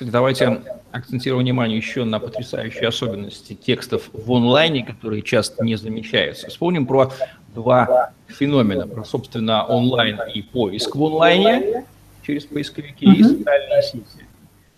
Давайте 0.01 0.63
акцентируем 0.91 1.45
внимание 1.45 1.77
еще 1.77 2.05
на 2.05 2.19
потрясающие 2.19 2.89
особенности 2.89 3.55
текстов 3.55 4.11
в 4.13 4.33
онлайне, 4.33 4.85
которые 4.85 5.23
часто 5.23 5.65
не 5.65 5.77
замечаются. 5.77 6.49
Вспомним 6.49 6.87
про 6.87 7.13
два 7.55 8.11
феномена, 8.27 8.87
про, 8.87 9.05
собственно, 9.05 9.65
онлайн 9.65 10.19
и 10.35 10.43
поиск 10.43 10.97
в 10.97 11.05
онлайне 11.05 11.85
через 12.27 12.45
поисковики 12.45 13.07
uh-huh. 13.07 13.15
и 13.15 13.23
социальные 13.23 13.83
сети. 13.83 14.27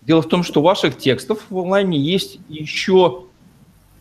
Дело 0.01 0.21
в 0.21 0.27
том, 0.27 0.43
что 0.43 0.61
ваших 0.61 0.97
текстов 0.97 1.45
в 1.49 1.57
онлайне 1.57 1.97
есть 1.97 2.39
еще 2.47 3.23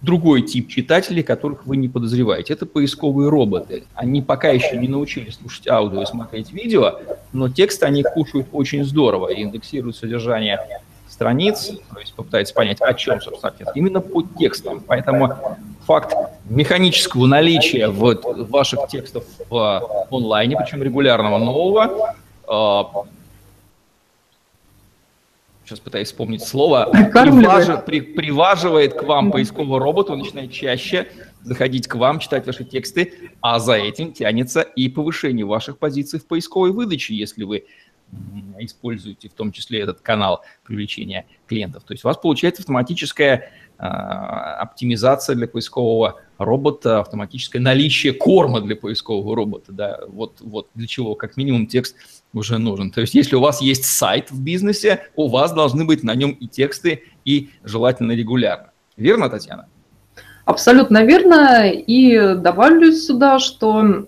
другой 0.05 0.43
тип 0.43 0.69
читателей, 0.69 1.23
которых 1.23 1.67
вы 1.67 1.77
не 1.77 1.89
подозреваете. 1.89 2.53
Это 2.53 2.67
поисковые 2.67 3.29
роботы. 3.29 3.85
Они 3.95 4.23
пока 4.23 4.49
еще 4.49 4.77
не 4.77 4.89
научились 4.89 5.37
слушать 5.37 5.67
аудио 5.69 6.03
и 6.03 6.07
смотреть 6.07 6.53
видео, 6.53 7.01
но 7.33 7.49
тексты 7.49 7.87
они 7.87 8.03
кушают 8.03 8.47
очень 8.53 8.85
здорово 8.85 9.29
и 9.29 9.43
индексируют 9.43 9.97
содержание 9.97 10.61
страниц, 11.09 11.71
то 11.93 12.01
есть 12.01 12.15
попытаются 12.15 12.55
понять, 12.55 12.81
о 12.81 12.93
чем, 12.95 13.21
собственно, 13.21 13.53
текст, 13.57 13.77
именно 13.77 14.01
по 14.01 14.23
текстам. 14.23 14.83
Поэтому 14.87 15.33
факт 15.87 16.15
механического 16.49 17.27
наличия 17.27 17.89
вот 17.89 18.25
ваших 18.51 18.89
текстов 18.89 19.25
в 19.49 20.07
онлайне, 20.11 20.57
причем 20.57 20.83
регулярного 20.83 21.39
нового, 21.39 22.15
а, 22.47 23.05
сейчас 25.65 25.81
пытаюсь 25.81 26.09
вспомнить 26.09 26.43
слово, 26.43 26.91
приваж, 26.91 27.85
при, 27.85 28.01
приваживает 28.01 28.95
к 28.95 29.03
вам 29.03 29.31
поискового 29.31 29.81
робота, 29.81 30.13
он 30.13 30.21
начинает 30.21 30.53
чаще 30.53 31.09
заходить 31.43 31.89
к 31.89 31.95
вам, 31.95 32.19
читать 32.19 32.47
ваши 32.47 32.65
тексты, 32.65 33.33
а 33.41 33.59
за 33.59 33.75
этим 33.75 34.13
тянется 34.13 34.63
и 34.63 34.89
повышение 34.89 35.45
ваших 35.45 35.79
позиций 35.79 36.19
в 36.19 36.27
поисковой 36.27 36.73
выдаче, 36.73 37.15
если 37.15 37.45
вы 37.45 37.65
используете 38.59 39.29
в 39.29 39.33
том 39.33 39.53
числе 39.53 39.81
этот 39.81 40.01
канал 40.01 40.45
привлечения 40.65 41.27
клиентов. 41.49 41.85
То 41.85 41.95
есть 41.95 42.05
у 42.05 42.09
вас 42.09 42.17
получается 42.17 42.63
автоматическая 42.63 43.51
а, 43.79 44.57
оптимизация 44.61 45.35
для 45.35 45.49
поискового 45.49 46.21
робота, 46.39 47.01
автоматическое 47.01 47.61
наличие 47.61 48.13
корма 48.13 48.61
для 48.61 48.77
поискового 48.77 49.37
робота. 49.37 49.73
Да? 49.73 50.01
Вот, 50.09 50.41
вот 50.41 50.69
для 50.75 50.87
чего 50.87 51.15
как 51.15 51.37
минимум 51.37 51.67
текст 51.67 51.97
уже 52.33 52.59
нужен. 52.59 52.91
То 52.91 53.01
есть 53.01 53.15
если 53.15 53.37
у 53.37 53.41
вас 53.41 53.61
есть 53.61 53.85
сайт 53.85 54.31
в 54.31 54.43
бизнесе, 54.43 55.05
у 55.15 55.29
вас 55.29 55.53
должны 55.53 55.85
быть 55.85 56.03
на 56.03 56.15
нем 56.15 56.33
и 56.33 56.47
тексты, 56.47 57.03
и 57.25 57.51
желательно 57.63 58.13
регулярно. 58.13 58.71
Верно, 58.97 59.29
Татьяна? 59.29 59.67
Абсолютно 60.45 61.05
верно. 61.05 61.71
И 61.71 62.35
добавлю 62.37 62.93
сюда, 62.93 63.39
что 63.39 64.07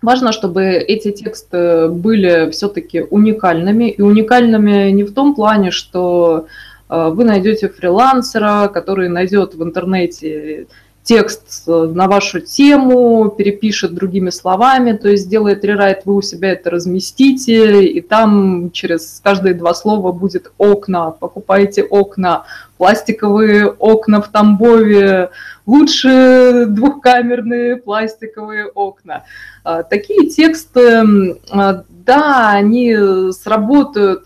важно, 0.00 0.32
чтобы 0.32 0.64
эти 0.64 1.10
тексты 1.10 1.88
были 1.88 2.50
все-таки 2.50 3.02
уникальными. 3.02 3.90
И 3.90 4.00
уникальными 4.00 4.90
не 4.90 5.04
в 5.04 5.12
том 5.12 5.34
плане, 5.34 5.70
что 5.70 6.46
э, 6.88 7.10
вы 7.12 7.24
найдете 7.24 7.68
фрилансера, 7.68 8.68
который 8.68 9.08
найдет 9.08 9.54
в 9.54 9.62
интернете 9.62 10.66
текст 11.02 11.66
э, 11.66 11.90
на 11.92 12.08
вашу 12.08 12.40
тему, 12.40 13.30
перепишет 13.36 13.94
другими 13.94 14.30
словами, 14.30 14.92
то 14.92 15.08
есть 15.08 15.24
сделает 15.24 15.64
рерайт, 15.64 16.02
вы 16.04 16.16
у 16.16 16.22
себя 16.22 16.52
это 16.52 16.70
разместите, 16.70 17.84
и 17.84 18.00
там 18.00 18.70
через 18.70 19.20
каждые 19.22 19.54
два 19.54 19.74
слова 19.74 20.12
будет 20.12 20.52
окна, 20.58 21.10
покупайте 21.10 21.82
окна, 21.82 22.44
пластиковые 22.76 23.66
окна 23.66 24.20
в 24.20 24.28
Тамбове, 24.28 25.30
лучше 25.66 26.66
двухкамерные 26.68 27.76
пластиковые 27.76 28.66
окна. 28.66 29.24
А, 29.64 29.82
такие 29.82 30.28
тексты, 30.28 31.36
а, 31.50 31.84
да, 31.88 32.50
они 32.50 32.96
сработают, 33.32 34.24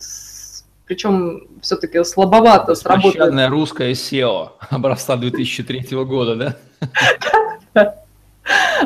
причем 0.86 1.46
все-таки 1.64 2.04
слабовато 2.04 2.74
сработает. 2.74 3.16
Пощадное 3.16 3.48
русское 3.48 3.92
SEO 3.92 4.50
образца 4.70 5.16
2003 5.16 6.04
года, 6.04 6.56
да? 7.72 7.94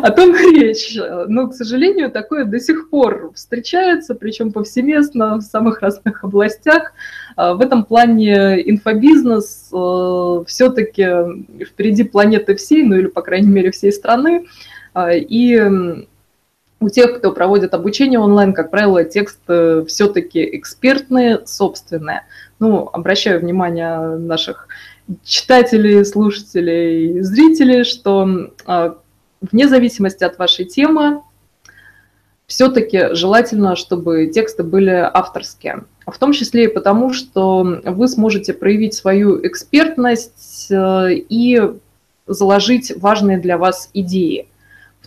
о 0.00 0.10
том 0.12 0.34
речь. 0.34 0.96
Но, 1.26 1.48
к 1.48 1.54
сожалению, 1.54 2.10
такое 2.10 2.44
до 2.44 2.60
сих 2.60 2.88
пор 2.90 3.32
встречается, 3.34 4.14
причем 4.14 4.52
повсеместно 4.52 5.36
в 5.36 5.42
самых 5.42 5.80
разных 5.80 6.22
областях. 6.24 6.92
А, 7.36 7.54
в 7.54 7.60
этом 7.60 7.84
плане 7.84 8.70
инфобизнес 8.70 9.70
э, 9.72 10.44
все-таки 10.46 11.64
впереди 11.64 12.04
планеты 12.04 12.54
всей, 12.54 12.84
ну 12.84 12.96
или, 12.96 13.08
по 13.08 13.22
крайней 13.22 13.48
мере, 13.48 13.72
всей 13.72 13.92
страны. 13.92 14.46
А, 14.94 15.10
и 15.12 16.06
у 16.80 16.88
тех, 16.88 17.18
кто 17.18 17.32
проводит 17.32 17.74
обучение 17.74 18.20
онлайн, 18.20 18.52
как 18.52 18.70
правило, 18.70 19.04
тексты 19.04 19.84
все-таки 19.86 20.56
экспертные, 20.56 21.44
собственные. 21.46 22.22
Ну, 22.60 22.88
обращаю 22.92 23.40
внимание 23.40 24.16
наших 24.16 24.68
читателей, 25.24 26.04
слушателей, 26.04 27.20
зрителей, 27.22 27.84
что 27.84 28.50
а, 28.66 28.96
вне 29.40 29.68
зависимости 29.68 30.24
от 30.24 30.38
вашей 30.38 30.64
темы, 30.66 31.22
все-таки 32.46 33.14
желательно, 33.14 33.76
чтобы 33.76 34.28
тексты 34.28 34.62
были 34.62 34.90
авторские. 34.90 35.84
В 36.06 36.18
том 36.18 36.32
числе 36.32 36.64
и 36.64 36.68
потому, 36.68 37.12
что 37.12 37.80
вы 37.84 38.08
сможете 38.08 38.54
проявить 38.54 38.94
свою 38.94 39.46
экспертность 39.46 40.68
э, 40.70 41.12
и 41.12 41.60
заложить 42.26 42.92
важные 42.96 43.36
для 43.38 43.58
вас 43.58 43.90
идеи. 43.92 44.48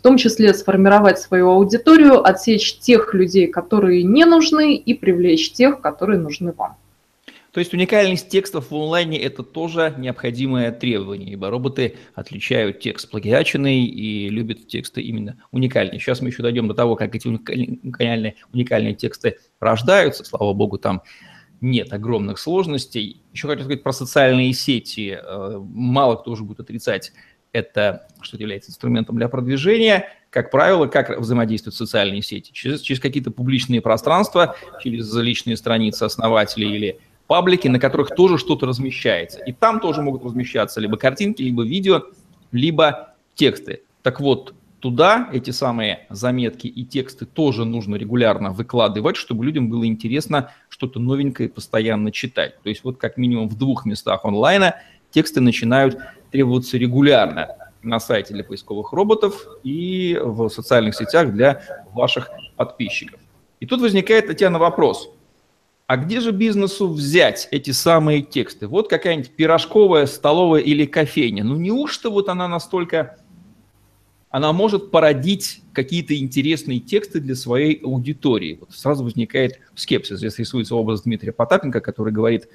В 0.01 0.03
том 0.03 0.17
числе 0.17 0.51
сформировать 0.55 1.19
свою 1.19 1.51
аудиторию, 1.51 2.27
отсечь 2.27 2.79
тех 2.79 3.13
людей, 3.13 3.45
которые 3.45 4.01
не 4.01 4.25
нужны, 4.25 4.75
и 4.75 4.95
привлечь 4.95 5.51
тех, 5.51 5.79
которые 5.79 6.17
нужны 6.17 6.53
вам. 6.53 6.75
То 7.51 7.59
есть 7.59 7.71
уникальность 7.71 8.27
текстов 8.27 8.71
в 8.71 8.75
онлайне– 8.75 9.19
это 9.21 9.43
тоже 9.43 9.93
необходимое 9.99 10.71
требование, 10.71 11.33
ибо 11.33 11.51
роботы 11.51 11.97
отличают 12.15 12.79
текст 12.79 13.11
плагиаченный 13.11 13.85
и 13.85 14.27
любят 14.29 14.67
тексты 14.67 15.03
именно 15.03 15.37
уникальные. 15.51 15.99
Сейчас 15.99 16.19
мы 16.19 16.29
еще 16.29 16.41
дойдем 16.41 16.67
до 16.67 16.73
того, 16.73 16.95
как 16.95 17.13
эти 17.13 17.27
уникальные, 17.27 18.37
уникальные 18.51 18.95
тексты 18.95 19.37
рождаются. 19.59 20.25
Слава 20.25 20.51
богу, 20.53 20.79
там 20.79 21.03
нет 21.61 21.93
огромных 21.93 22.39
сложностей. 22.39 23.21
Еще 23.33 23.47
хочу 23.47 23.65
сказать 23.65 23.83
про 23.83 23.93
социальные 23.93 24.51
сети. 24.53 25.15
Э, 25.21 25.59
мало 25.61 26.15
кто 26.15 26.31
уже 26.31 26.43
будет 26.43 26.59
отрицать 26.59 27.13
это, 27.53 28.07
что 28.21 28.37
является 28.37 28.71
инструментом 28.71 29.17
для 29.17 29.27
продвижения. 29.27 30.09
Как 30.29 30.51
правило, 30.51 30.87
как 30.87 31.19
взаимодействуют 31.19 31.75
социальные 31.75 32.21
сети? 32.21 32.51
Через, 32.53 32.81
через 32.81 33.01
какие-то 33.01 33.31
публичные 33.31 33.81
пространства, 33.81 34.55
через 34.81 35.13
личные 35.13 35.57
страницы 35.57 36.03
основателей 36.03 36.73
или 36.73 36.99
паблики, 37.27 37.67
на 37.67 37.79
которых 37.79 38.09
тоже 38.15 38.37
что-то 38.37 38.65
размещается. 38.65 39.39
И 39.43 39.51
там 39.51 39.79
тоже 39.79 40.01
могут 40.01 40.23
размещаться 40.23 40.79
либо 40.79 40.97
картинки, 40.97 41.41
либо 41.41 41.63
видео, 41.63 42.03
либо 42.51 43.15
тексты. 43.35 43.81
Так 44.03 44.19
вот, 44.19 44.53
туда 44.79 45.29
эти 45.31 45.51
самые 45.51 46.07
заметки 46.09 46.67
и 46.67 46.83
тексты 46.85 47.25
тоже 47.25 47.65
нужно 47.65 47.95
регулярно 47.95 48.51
выкладывать, 48.51 49.15
чтобы 49.15 49.45
людям 49.45 49.69
было 49.69 49.85
интересно 49.85 50.51
что-то 50.69 50.99
новенькое 50.99 51.49
постоянно 51.49 52.11
читать. 52.11 52.61
То 52.63 52.69
есть 52.69 52.83
вот 52.83 52.97
как 52.97 53.17
минимум 53.17 53.47
в 53.47 53.57
двух 53.57 53.85
местах 53.85 54.25
онлайна 54.25 54.75
тексты 55.11 55.41
начинают 55.41 55.97
требоваться 56.31 56.77
регулярно 56.77 57.55
на 57.83 57.99
сайте 57.99 58.33
для 58.33 58.43
поисковых 58.43 58.93
роботов 58.93 59.47
и 59.63 60.19
в 60.21 60.49
социальных 60.49 60.95
сетях 60.95 61.31
для 61.31 61.85
ваших 61.93 62.29
подписчиков. 62.55 63.19
И 63.59 63.65
тут 63.65 63.81
возникает, 63.81 64.27
Татьяна, 64.27 64.59
вопрос– 64.59 65.09
а 65.91 65.97
где 65.97 66.21
же 66.21 66.31
бизнесу 66.31 66.87
взять 66.87 67.49
эти 67.51 67.71
самые 67.71 68.21
тексты? 68.21 68.65
Вот 68.65 68.89
какая-нибудь 68.89 69.31
пирожковая, 69.31 70.05
столовая 70.05 70.61
или 70.61 70.85
кофейня. 70.85 71.43
Ну 71.43 71.57
неужто 71.57 72.09
вот 72.09 72.29
она 72.29 72.47
настолько... 72.47 73.17
Она 74.29 74.53
может 74.53 74.89
породить 74.89 75.61
какие-то 75.73 76.17
интересные 76.17 76.79
тексты 76.79 77.19
для 77.19 77.35
своей 77.35 77.81
аудитории. 77.83 78.57
Вот 78.61 78.71
сразу 78.71 79.03
возникает 79.03 79.59
скепсис. 79.75 80.19
Здесь 80.19 80.39
рисуется 80.39 80.75
образ 80.75 81.01
Дмитрия 81.01 81.33
Потапенко, 81.33 81.81
который 81.81 82.13
говорит, 82.13 82.47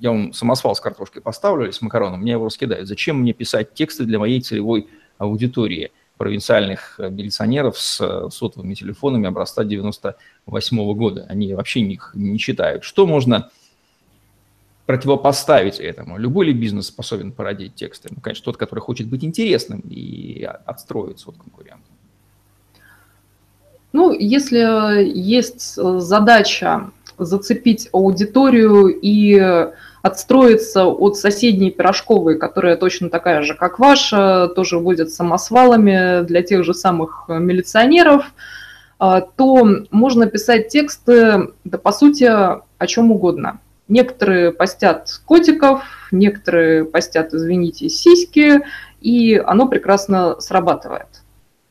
я 0.00 0.10
вам 0.10 0.32
самосвал 0.32 0.74
с 0.74 0.80
картошкой 0.80 1.22
поставлю 1.22 1.64
или 1.64 1.72
с 1.72 1.80
макароном, 1.82 2.20
мне 2.20 2.32
его 2.32 2.46
раскидают. 2.46 2.88
Зачем 2.88 3.20
мне 3.20 3.32
писать 3.32 3.74
тексты 3.74 4.04
для 4.04 4.18
моей 4.18 4.40
целевой 4.40 4.88
аудитории? 5.18 5.90
провинциальных 6.16 6.98
э, 6.98 7.10
милиционеров 7.10 7.78
с 7.78 8.00
э, 8.00 8.30
сотовыми 8.30 8.74
телефонами 8.74 9.26
образца 9.26 9.64
98 9.64 10.78
-го 10.78 10.94
года. 10.94 11.26
Они 11.28 11.52
вообще 11.54 11.80
их 11.80 12.12
не 12.14 12.38
читают. 12.38 12.84
Что 12.84 13.06
можно 13.06 13.50
противопоставить 14.86 15.80
этому? 15.80 16.18
Любой 16.18 16.46
ли 16.46 16.52
бизнес 16.52 16.86
способен 16.86 17.32
породить 17.32 17.74
тексты? 17.74 18.08
Ну, 18.10 18.20
конечно, 18.20 18.44
тот, 18.44 18.56
который 18.56 18.80
хочет 18.80 19.08
быть 19.08 19.24
интересным 19.24 19.80
и 19.80 20.42
отстроиться 20.66 21.30
от 21.30 21.36
конкурентов. 21.36 21.90
Ну, 23.92 24.12
если 24.12 25.04
есть 25.04 25.78
э, 25.78 25.98
задача 25.98 26.90
зацепить 27.18 27.88
аудиторию 27.92 28.88
и 28.88 29.70
отстроиться 30.02 30.84
от 30.84 31.16
соседней 31.16 31.70
пирожковой, 31.70 32.38
которая 32.38 32.76
точно 32.76 33.08
такая 33.08 33.40
же, 33.42 33.54
как 33.54 33.78
ваша, 33.78 34.48
тоже 34.54 34.78
водят 34.78 35.10
самосвалами 35.10 36.22
для 36.24 36.42
тех 36.42 36.62
же 36.62 36.74
самых 36.74 37.24
милиционеров, 37.28 38.26
а, 38.98 39.22
то 39.22 39.66
можно 39.90 40.26
писать 40.26 40.68
тексты, 40.68 41.48
да 41.64 41.78
по 41.78 41.90
сути, 41.90 42.24
о 42.24 42.86
чем 42.86 43.12
угодно. 43.12 43.60
Некоторые 43.88 44.52
постят 44.52 45.10
котиков, 45.24 45.82
некоторые 46.12 46.84
постят, 46.84 47.32
извините, 47.34 47.88
сиськи, 47.88 48.60
и 49.00 49.36
оно 49.36 49.68
прекрасно 49.68 50.40
срабатывает. 50.40 51.22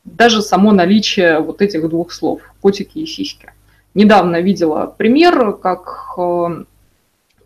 Даже 0.03 0.41
само 0.41 0.71
наличие 0.71 1.39
вот 1.39 1.61
этих 1.61 1.87
двух 1.87 2.11
слов– 2.11 2.41
котики 2.61 2.99
и 2.99 3.05
сиськи. 3.05 3.52
Недавно 3.93 4.41
видела 4.41 4.87
пример, 4.87 5.53
как 5.53 6.15
э, 6.17 6.63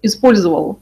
использовал 0.02 0.80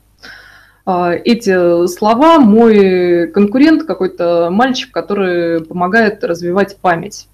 а, 0.85 1.13
эти 1.13 1.87
слова 1.87 2.39
мой 2.39 3.27
конкурент, 3.29 3.83
какой-то 3.83 4.49
мальчик, 4.51 4.91
который 4.91 5.65
помогает 5.65 6.23
развивать 6.23 6.77
память. 6.77 7.27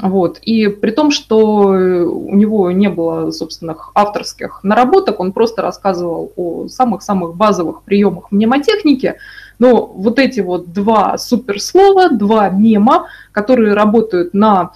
Вот. 0.00 0.38
И 0.38 0.68
при 0.68 0.90
том, 0.90 1.10
что 1.10 1.38
у 1.68 2.34
него 2.34 2.70
не 2.72 2.88
было 2.88 3.30
собственных 3.30 3.92
авторских 3.94 4.60
наработок, 4.64 5.20
он 5.20 5.32
просто 5.32 5.62
рассказывал 5.62 6.32
о 6.36 6.66
самых-самых 6.68 7.36
базовых 7.36 7.82
приемах 7.82 8.32
мнемотехники, 8.32 9.16
но 9.60 9.86
вот 9.86 10.18
эти 10.18 10.40
вот 10.40 10.72
два 10.72 11.16
суперслова, 11.16 12.10
два 12.10 12.48
мема, 12.48 13.06
которые 13.30 13.74
работают 13.74 14.34
на 14.34 14.72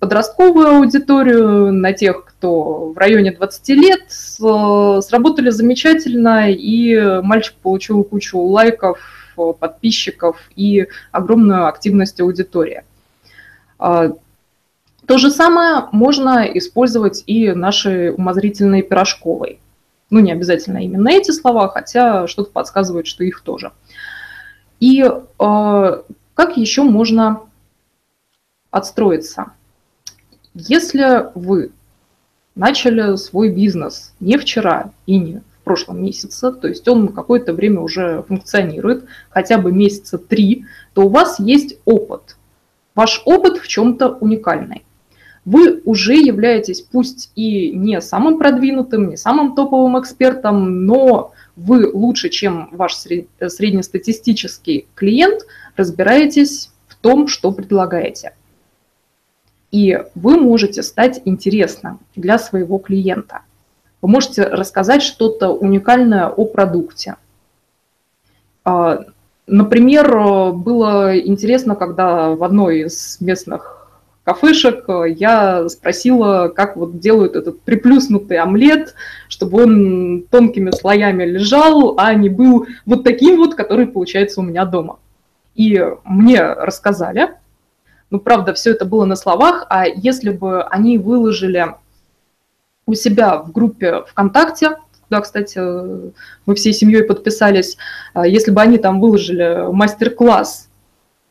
подростковую 0.00 0.68
аудиторию, 0.68 1.72
на 1.72 1.92
тех, 1.92 2.24
кто 2.24 2.92
в 2.92 2.98
районе 2.98 3.32
20 3.32 3.68
лет, 3.70 4.04
сработали 4.08 5.50
замечательно, 5.50 6.50
и 6.50 7.20
мальчик 7.22 7.54
получил 7.62 8.04
кучу 8.04 8.38
лайков, 8.38 8.98
подписчиков 9.58 10.38
и 10.56 10.86
огромную 11.12 11.66
активность 11.66 12.20
аудитории. 12.20 12.84
А, 13.78 14.12
то 15.06 15.18
же 15.18 15.30
самое 15.30 15.88
можно 15.92 16.44
использовать 16.44 17.22
и 17.26 17.52
нашей 17.52 18.14
умозрительной 18.14 18.82
пирожковой. 18.82 19.58
Ну, 20.10 20.20
не 20.20 20.32
обязательно 20.32 20.78
именно 20.78 21.08
эти 21.08 21.30
слова, 21.30 21.68
хотя 21.68 22.26
что-то 22.26 22.50
подсказывает, 22.50 23.06
что 23.06 23.24
их 23.24 23.40
тоже. 23.40 23.72
И 24.80 25.02
э, 25.02 26.02
как 26.34 26.56
еще 26.56 26.82
можно 26.82 27.40
отстроиться. 28.74 29.52
Если 30.52 31.30
вы 31.36 31.70
начали 32.56 33.16
свой 33.16 33.50
бизнес 33.50 34.12
не 34.18 34.36
вчера 34.36 34.90
и 35.06 35.16
не 35.16 35.42
в 35.60 35.64
прошлом 35.64 36.02
месяце, 36.02 36.50
то 36.52 36.66
есть 36.66 36.86
он 36.88 37.08
какое-то 37.08 37.52
время 37.52 37.80
уже 37.80 38.24
функционирует, 38.26 39.04
хотя 39.30 39.58
бы 39.58 39.72
месяца 39.72 40.18
три, 40.18 40.66
то 40.92 41.06
у 41.06 41.08
вас 41.08 41.38
есть 41.38 41.78
опыт. 41.84 42.36
Ваш 42.96 43.22
опыт 43.24 43.58
в 43.58 43.68
чем-то 43.68 44.08
уникальный. 44.20 44.84
Вы 45.44 45.80
уже 45.84 46.14
являетесь 46.14 46.80
пусть 46.80 47.30
и 47.36 47.70
не 47.70 48.00
самым 48.00 48.38
продвинутым, 48.38 49.08
не 49.08 49.16
самым 49.16 49.54
топовым 49.54 50.00
экспертом, 50.00 50.86
но 50.86 51.32
вы 51.54 51.88
лучше, 51.92 52.28
чем 52.28 52.70
ваш 52.72 52.96
среднестатистический 52.96 54.88
клиент, 54.94 55.42
разбираетесь 55.76 56.70
в 56.88 56.96
том, 56.96 57.28
что 57.28 57.52
предлагаете 57.52 58.32
и 59.74 59.98
вы 60.14 60.36
можете 60.36 60.84
стать 60.84 61.20
интересным 61.24 61.98
для 62.14 62.38
своего 62.38 62.78
клиента. 62.78 63.40
Вы 64.02 64.08
можете 64.08 64.44
рассказать 64.44 65.02
что-то 65.02 65.48
уникальное 65.50 66.28
о 66.28 66.44
продукте. 66.44 67.16
А, 68.64 69.00
например, 69.48 70.52
было 70.52 71.18
интересно, 71.18 71.74
когда 71.74 72.36
в 72.36 72.44
одной 72.44 72.82
из 72.82 73.20
местных 73.20 73.88
кафешек 74.22 74.84
я 75.16 75.68
спросила, 75.68 76.52
как 76.54 76.76
вот 76.76 77.00
делают 77.00 77.34
этот 77.34 77.60
приплюснутый 77.62 78.38
омлет, 78.38 78.94
чтобы 79.28 79.64
он 79.64 80.22
тонкими 80.30 80.70
слоями 80.70 81.24
лежал, 81.24 81.96
а 81.98 82.14
не 82.14 82.28
был 82.28 82.68
вот 82.86 83.02
таким 83.02 83.38
вот, 83.38 83.56
который 83.56 83.88
получается 83.88 84.40
у 84.40 84.44
меня 84.44 84.66
дома. 84.66 85.00
и 85.56 85.84
мне 86.04 86.44
рассказали, 86.44 87.30
ну, 88.14 88.20
правда, 88.20 88.54
все 88.54 88.70
это 88.70 88.84
было 88.84 89.04
на 89.06 89.16
словах, 89.16 89.66
а 89.70 89.86
если 89.88 90.30
бы 90.30 90.62
они 90.62 90.98
выложили 90.98 91.74
у 92.86 92.94
себя 92.94 93.38
в 93.38 93.50
группе 93.50 94.04
ВКонтакте, 94.06 94.76
куда, 95.08 95.20
кстати, 95.20 95.58
мы 95.58 96.54
всей 96.54 96.72
семьей 96.72 97.02
подписались, 97.02 97.76
а 98.12 98.24
если 98.24 98.52
бы 98.52 98.60
они 98.60 98.78
там 98.78 99.00
выложили 99.00 99.66
мастер-класс, 99.68 100.68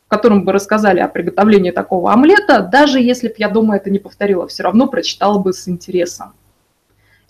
в 0.04 0.10
котором 0.10 0.44
бы 0.44 0.52
рассказали 0.52 1.00
о 1.00 1.08
приготовлении 1.08 1.70
такого 1.70 2.12
омлета, 2.12 2.60
даже 2.60 3.00
если 3.00 3.28
бы 3.28 3.34
я 3.38 3.48
дома 3.48 3.76
это 3.76 3.88
не 3.88 3.98
повторила, 3.98 4.46
все 4.46 4.64
равно 4.64 4.86
прочитала 4.86 5.38
бы 5.38 5.54
с 5.54 5.66
интересом. 5.66 6.34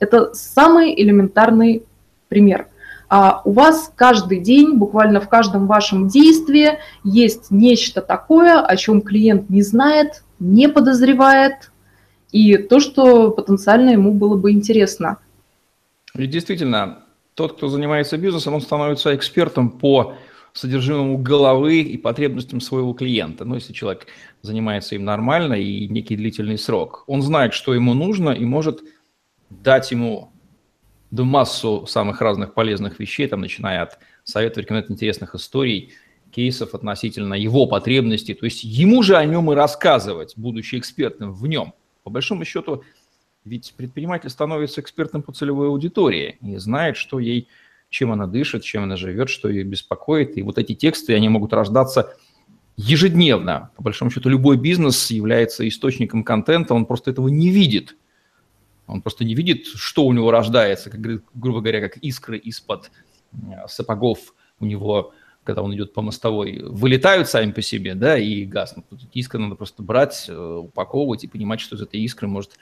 Это 0.01 0.35
самый 0.35 1.01
элементарный 1.01 1.85
пример– 2.29 2.67
у 3.11 3.53
вас 3.53 3.93
каждый 3.95 4.41
день, 4.41 4.77
буквально 4.77 5.21
в 5.21 5.29
каждом 5.29 5.67
вашем 5.67 6.09
действии 6.09 6.79
есть 7.05 7.51
нечто 7.51 8.01
такое, 8.01 8.61
о 8.61 8.77
чем 8.77 9.03
клиент 9.03 9.51
не 9.51 9.63
знает, 9.63 10.25
не 10.39 10.69
подозревает, 10.69 11.71
и 12.33 12.57
то, 12.57 12.81
что 12.81 13.31
потенциально 13.31 13.91
ему 13.91 14.13
было 14.13 14.37
бы 14.37 14.51
интересно. 14.51 15.19
И 16.17 16.27
действительно, 16.27 17.05
тот, 17.35 17.57
кто 17.57 17.69
занимается 17.69 18.17
бизнесом, 18.17 18.55
он 18.55 18.61
становится 18.61 19.15
экспертом 19.15 19.71
по 19.71 20.15
содержимому 20.53 21.19
головы 21.19 21.81
и 21.81 21.99
потребностям 21.99 22.61
своего 22.61 22.93
клиента. 22.93 23.45
Ну, 23.45 23.57
если 23.57 23.73
человек 23.73 24.07
занимается 24.43 24.95
им 24.95 25.05
нормально 25.05 25.55
и 25.55 25.89
некий 25.89 26.17
длительный 26.17 26.59
срок, 26.59 27.05
он 27.09 27.23
знает, 27.23 27.55
что 27.55 27.75
ему 27.75 27.95
нужно 27.95 28.31
и 28.31 28.45
может 28.45 28.81
дать 29.51 29.91
ему 29.91 30.33
да 31.15 31.23
массу 31.23 31.87
самых 31.87 32.21
разных 32.21 32.55
полезных 32.55 32.99
вещей, 32.99 33.29
там, 33.29 33.41
начиная 33.41 33.83
от 33.83 33.99
советов, 34.25 34.59
рекомендаций, 34.59 34.95
интересных 34.95 35.37
историй, 35.37 35.93
кейсов 36.33 36.75
относительно 36.75 37.35
его 37.35 37.67
потребностей. 37.67 38.35
То 38.35 38.47
есть 38.47 38.65
ему 38.65 39.05
же 39.05 39.17
о 39.17 39.25
нем 39.25 39.53
и 39.53 39.55
рассказывать, 39.55 40.35
будучи 40.37 40.77
экспертом 40.77 41.33
в 41.33 41.47
нем. 41.47 41.73
По 42.03 42.11
большому 42.11 42.45
счету, 42.45 42.83
ведь 43.45 43.75
предприниматель 43.77 44.29
становится 44.29 44.81
экспертом 44.81 45.23
по 45.23 45.33
целевой 45.33 45.69
аудитории 45.69 46.37
и 46.43 46.57
знает, 46.57 46.97
что 46.97 47.21
ей, 47.21 47.47
чем 47.91 48.11
она 48.11 48.27
дышит, 48.27 48.65
чем 48.65 48.83
она 48.83 48.97
живет, 48.97 49.29
что 49.29 49.49
ее 49.49 49.63
беспокоит. 49.63 50.37
И 50.37 50.43
вот 50.43 50.59
эти 50.59 50.75
тексты, 50.75 51.15
они 51.15 51.29
могут 51.29 51.53
рождаться 51.53 52.17
ежедневно. 52.77 53.71
По 53.77 53.85
большому 53.85 54.11
счету, 54.11 54.29
любой 54.29 54.57
бизнес 54.57 55.13
является 55.13 55.67
источником 55.69 56.25
контента, 56.25 56.75
он 56.75 56.87
просто 56.87 57.13
этого 57.13 57.29
не 57.29 57.51
видит– 57.51 57.97
он 58.87 59.03
просто 59.03 59.25
не 59.25 59.35
видит, 59.35 59.67
что 59.67 60.05
у 60.05 60.13
него 60.13 60.31
рождается, 60.31 60.91
как, 60.91 61.01
грубо 61.01 61.61
говоря, 61.61 61.81
как 61.81 61.97
искры 61.99 62.39
из-под 62.39 62.91
э, 63.33 63.37
сапогов 63.67 64.35
у 64.61 64.67
него, 64.67 65.13
когда 65.43 65.63
он 65.63 65.75
идет 65.75 65.95
по 65.95 66.03
мостовой, 66.03 66.63
вылетают 66.63 67.29
сами 67.29 67.53
по 67.53 67.63
себе, 67.63 67.95
да, 67.95 68.19
и 68.19 68.45
гаснут. 68.45 68.87
Тут 68.89 69.01
искры 69.15 69.41
надо 69.41 69.55
просто 69.55 69.83
брать, 69.83 70.27
э, 70.29 70.35
упаковывать 70.35 71.25
и 71.25 71.29
понимать, 71.29 71.61
что 71.61 71.77
из 71.77 71.83
этой 71.83 72.01
искры 72.01 72.29
может 72.29 72.59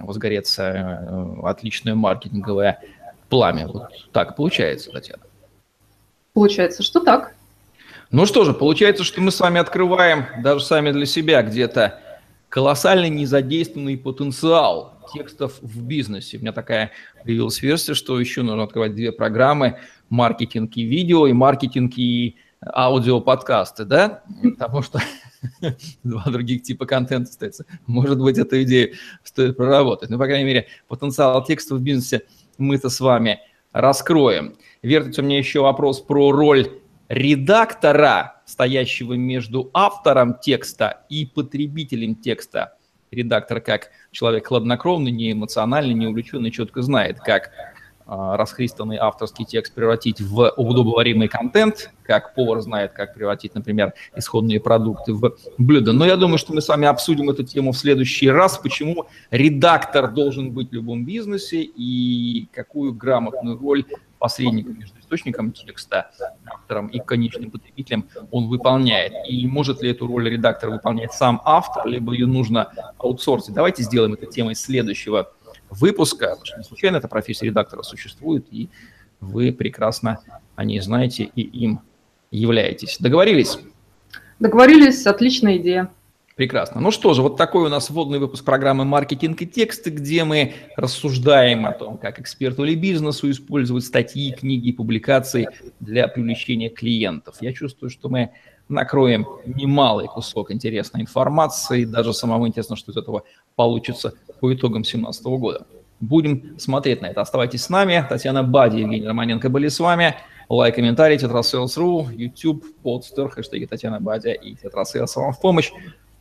возгореться 0.00 0.62
э, 0.62 1.34
отличное 1.44 1.94
маркетинговое 1.94 2.80
пламя. 3.28 3.68
Вот 3.68 3.88
так 4.12 4.36
получается, 4.36 4.90
Татьяна. 4.90 5.22
Получается, 6.34 6.82
что 6.82 7.00
так. 7.00 7.34
Ну 8.10 8.26
что 8.26 8.44
же, 8.44 8.52
получается, 8.52 9.04
что 9.04 9.22
мы 9.22 9.30
с 9.30 9.40
вами 9.40 9.58
открываем 9.58 10.26
даже 10.42 10.64
сами 10.64 10.92
для 10.92 11.06
себя 11.06 11.42
где-то 11.42 11.98
колоссальный 12.50 13.08
незадействованный 13.08 13.96
потенциал 13.96 14.91
текстов 15.12 15.58
в 15.60 15.82
бизнесе. 15.82 16.38
У 16.38 16.40
меня 16.40 16.52
такая 16.52 16.92
появилась 17.24 17.62
версия, 17.62 17.94
что 17.94 18.18
еще 18.18 18.42
нужно 18.42 18.64
открывать 18.64 18.94
две 18.94 19.12
программы 19.12 19.78
маркетинг 20.08 20.76
и 20.76 20.82
видео, 20.82 21.26
и 21.26 21.32
маркетинг 21.32 21.94
и 21.96 22.36
аудиоподкасты, 22.64 23.84
да? 23.84 24.22
Потому 24.42 24.82
что 24.82 25.00
два 26.02 26.24
других 26.26 26.62
типа 26.62 26.86
контента 26.86 27.30
остается. 27.30 27.66
Может 27.86 28.18
быть, 28.20 28.38
эту 28.38 28.62
идею 28.62 28.94
стоит 29.24 29.56
проработать. 29.56 30.10
Но, 30.10 30.18
по 30.18 30.26
крайней 30.26 30.44
мере, 30.44 30.66
потенциал 30.88 31.44
текста 31.44 31.74
в 31.74 31.80
бизнесе 31.80 32.22
мы-то 32.58 32.88
с 32.88 33.00
вами 33.00 33.40
раскроем. 33.72 34.56
Вертится 34.82 35.22
у 35.22 35.24
меня 35.24 35.38
еще 35.38 35.60
вопрос 35.60 36.00
про 36.00 36.30
роль 36.30 36.70
редактора, 37.08 38.42
стоящего 38.46 39.14
между 39.14 39.70
автором 39.74 40.38
текста 40.38 41.04
и 41.08 41.26
потребителем 41.26 42.14
текста 42.14 42.76
редактор 43.12 43.60
как 43.60 43.90
человек 44.10 44.46
хладнокровный, 44.46 45.10
не 45.10 45.32
эмоциональный, 45.32 45.94
не 45.94 46.06
увлеченный, 46.06 46.50
четко 46.50 46.82
знает, 46.82 47.20
как 47.20 47.46
э, 47.46 47.50
расхристанный 48.06 48.96
авторский 48.96 49.44
текст 49.44 49.74
превратить 49.74 50.20
в 50.20 50.52
удобоваримый 50.56 51.28
контент, 51.28 51.90
как 52.04 52.34
повар 52.34 52.60
знает, 52.60 52.92
как 52.92 53.14
превратить, 53.14 53.54
например, 53.54 53.92
исходные 54.16 54.60
продукты 54.60 55.12
в 55.12 55.36
блюдо. 55.58 55.92
Но 55.92 56.04
я 56.06 56.16
думаю, 56.16 56.38
что 56.38 56.52
мы 56.52 56.60
с 56.60 56.68
вами 56.68 56.86
обсудим 56.86 57.30
эту 57.30 57.44
тему 57.44 57.72
в 57.72 57.76
следующий 57.76 58.30
раз, 58.30 58.58
почему 58.58 59.06
редактор 59.30 60.10
должен 60.10 60.52
быть 60.52 60.70
в 60.70 60.72
любом 60.72 61.04
бизнесе 61.04 61.62
и 61.62 62.48
какую 62.52 62.94
грамотную 62.94 63.58
роль 63.58 63.84
посредника 64.22 64.70
между 64.70 65.00
источником 65.00 65.50
текста, 65.50 66.12
автором 66.46 66.86
и 66.86 67.00
конечным 67.00 67.50
потребителем 67.50 68.08
он 68.30 68.46
выполняет. 68.46 69.12
И 69.28 69.48
может 69.48 69.82
ли 69.82 69.90
эту 69.90 70.06
роль 70.06 70.30
редактора 70.30 70.70
выполнять 70.70 71.12
сам 71.12 71.42
автор, 71.44 71.88
либо 71.88 72.12
ее 72.12 72.26
нужно 72.26 72.72
аутсорсить. 72.98 73.52
Давайте 73.52 73.82
сделаем 73.82 74.12
это 74.12 74.26
темой 74.26 74.54
следующего 74.54 75.32
выпуска, 75.70 76.26
потому 76.28 76.46
что 76.46 76.58
не 76.58 76.62
случайно 76.62 76.98
эта 76.98 77.08
профессия 77.08 77.46
редактора 77.46 77.82
существует, 77.82 78.46
и 78.52 78.68
вы 79.20 79.50
прекрасно 79.52 80.20
о 80.54 80.64
ней 80.64 80.78
знаете 80.78 81.24
и 81.24 81.42
им 81.42 81.80
являетесь. 82.30 82.98
Договорились? 83.00 83.58
Договорились, 84.38 85.04
отличная 85.04 85.56
идея. 85.56 85.90
Прекрасно. 86.36 86.80
Ну 86.80 86.90
что 86.90 87.12
же, 87.12 87.20
вот 87.20 87.36
такой 87.36 87.66
у 87.66 87.68
нас 87.68 87.90
вводный 87.90 88.18
выпуск 88.18 88.44
программы 88.44 88.84
«Маркетинг 88.84 89.42
и 89.42 89.46
тексты», 89.46 89.90
где 89.90 90.24
мы 90.24 90.54
рассуждаем 90.76 91.66
о 91.66 91.72
том, 91.72 91.98
как 91.98 92.18
эксперту 92.20 92.64
или 92.64 92.74
бизнесу 92.74 93.30
использовать 93.30 93.84
статьи, 93.84 94.32
книги 94.32 94.72
публикации 94.72 95.48
для 95.80 96.08
привлечения 96.08 96.70
клиентов. 96.70 97.36
Я 97.40 97.52
чувствую, 97.52 97.90
что 97.90 98.08
мы 98.08 98.30
накроем 98.68 99.26
немалый 99.44 100.08
кусок 100.08 100.50
интересной 100.50 101.02
информации, 101.02 101.84
даже 101.84 102.14
самому 102.14 102.48
интересно, 102.48 102.76
что 102.76 102.92
из 102.92 102.96
этого 102.96 103.24
получится 103.54 104.14
по 104.40 104.52
итогам 104.54 104.82
2017 104.82 105.24
года. 105.24 105.66
Будем 106.00 106.58
смотреть 106.58 107.02
на 107.02 107.06
это. 107.06 107.20
Оставайтесь 107.20 107.62
с 107.62 107.68
нами. 107.68 108.04
Татьяна 108.08 108.42
Бадя, 108.42 108.78
Евгений 108.78 109.06
Романенко 109.06 109.48
были 109.50 109.68
с 109.68 109.78
вами. 109.78 110.16
Лайк, 110.48 110.74
комментарий, 110.74 111.16
tetrasales.ru, 111.16 112.08
YouTube, 112.10 112.64
Podster, 112.82 113.28
хэштеги 113.28 113.66
Татьяна 113.66 114.00
Бадя 114.00 114.32
и 114.32 114.54
tetrasales 114.54 115.14
вам 115.14 115.32
в 115.32 115.40
помощь 115.40 115.70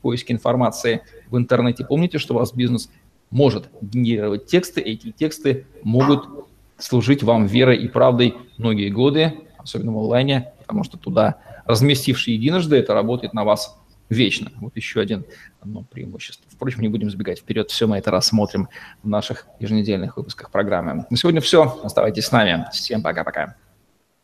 поиске 0.01 0.33
информации 0.33 1.01
в 1.29 1.37
интернете. 1.37 1.85
Помните, 1.85 2.17
что 2.17 2.33
у 2.33 2.37
вас 2.37 2.53
бизнес 2.53 2.89
может 3.29 3.69
генерировать 3.81 4.45
тексты, 4.45 4.81
эти 4.81 5.11
тексты 5.11 5.65
могут 5.83 6.47
служить 6.77 7.23
вам 7.23 7.45
верой 7.45 7.77
и 7.77 7.87
правдой 7.87 8.35
многие 8.57 8.89
годы, 8.89 9.33
особенно 9.57 9.93
в 9.93 9.97
онлайне, 9.99 10.51
потому 10.59 10.83
что 10.83 10.97
туда 10.97 11.37
разместивший 11.65 12.33
единожды, 12.33 12.75
это 12.75 12.93
работает 12.93 13.33
на 13.33 13.43
вас 13.43 13.77
вечно. 14.09 14.51
Вот 14.59 14.75
еще 14.75 14.99
один, 14.99 15.25
одно 15.61 15.83
преимущество. 15.83 16.45
Впрочем, 16.51 16.81
не 16.81 16.89
будем 16.89 17.09
сбегать 17.09 17.39
вперед, 17.39 17.71
все 17.71 17.87
мы 17.87 17.97
это 17.97 18.11
рассмотрим 18.11 18.67
в 19.01 19.07
наших 19.07 19.47
еженедельных 19.59 20.17
выпусках 20.17 20.51
программы. 20.51 21.05
На 21.09 21.17
сегодня 21.17 21.39
все. 21.39 21.79
Оставайтесь 21.83 22.25
с 22.25 22.31
нами. 22.31 22.65
Всем 22.71 23.01
пока-пока. 23.01 23.55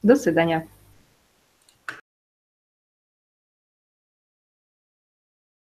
До 0.04 0.16
свидания. 0.16 0.68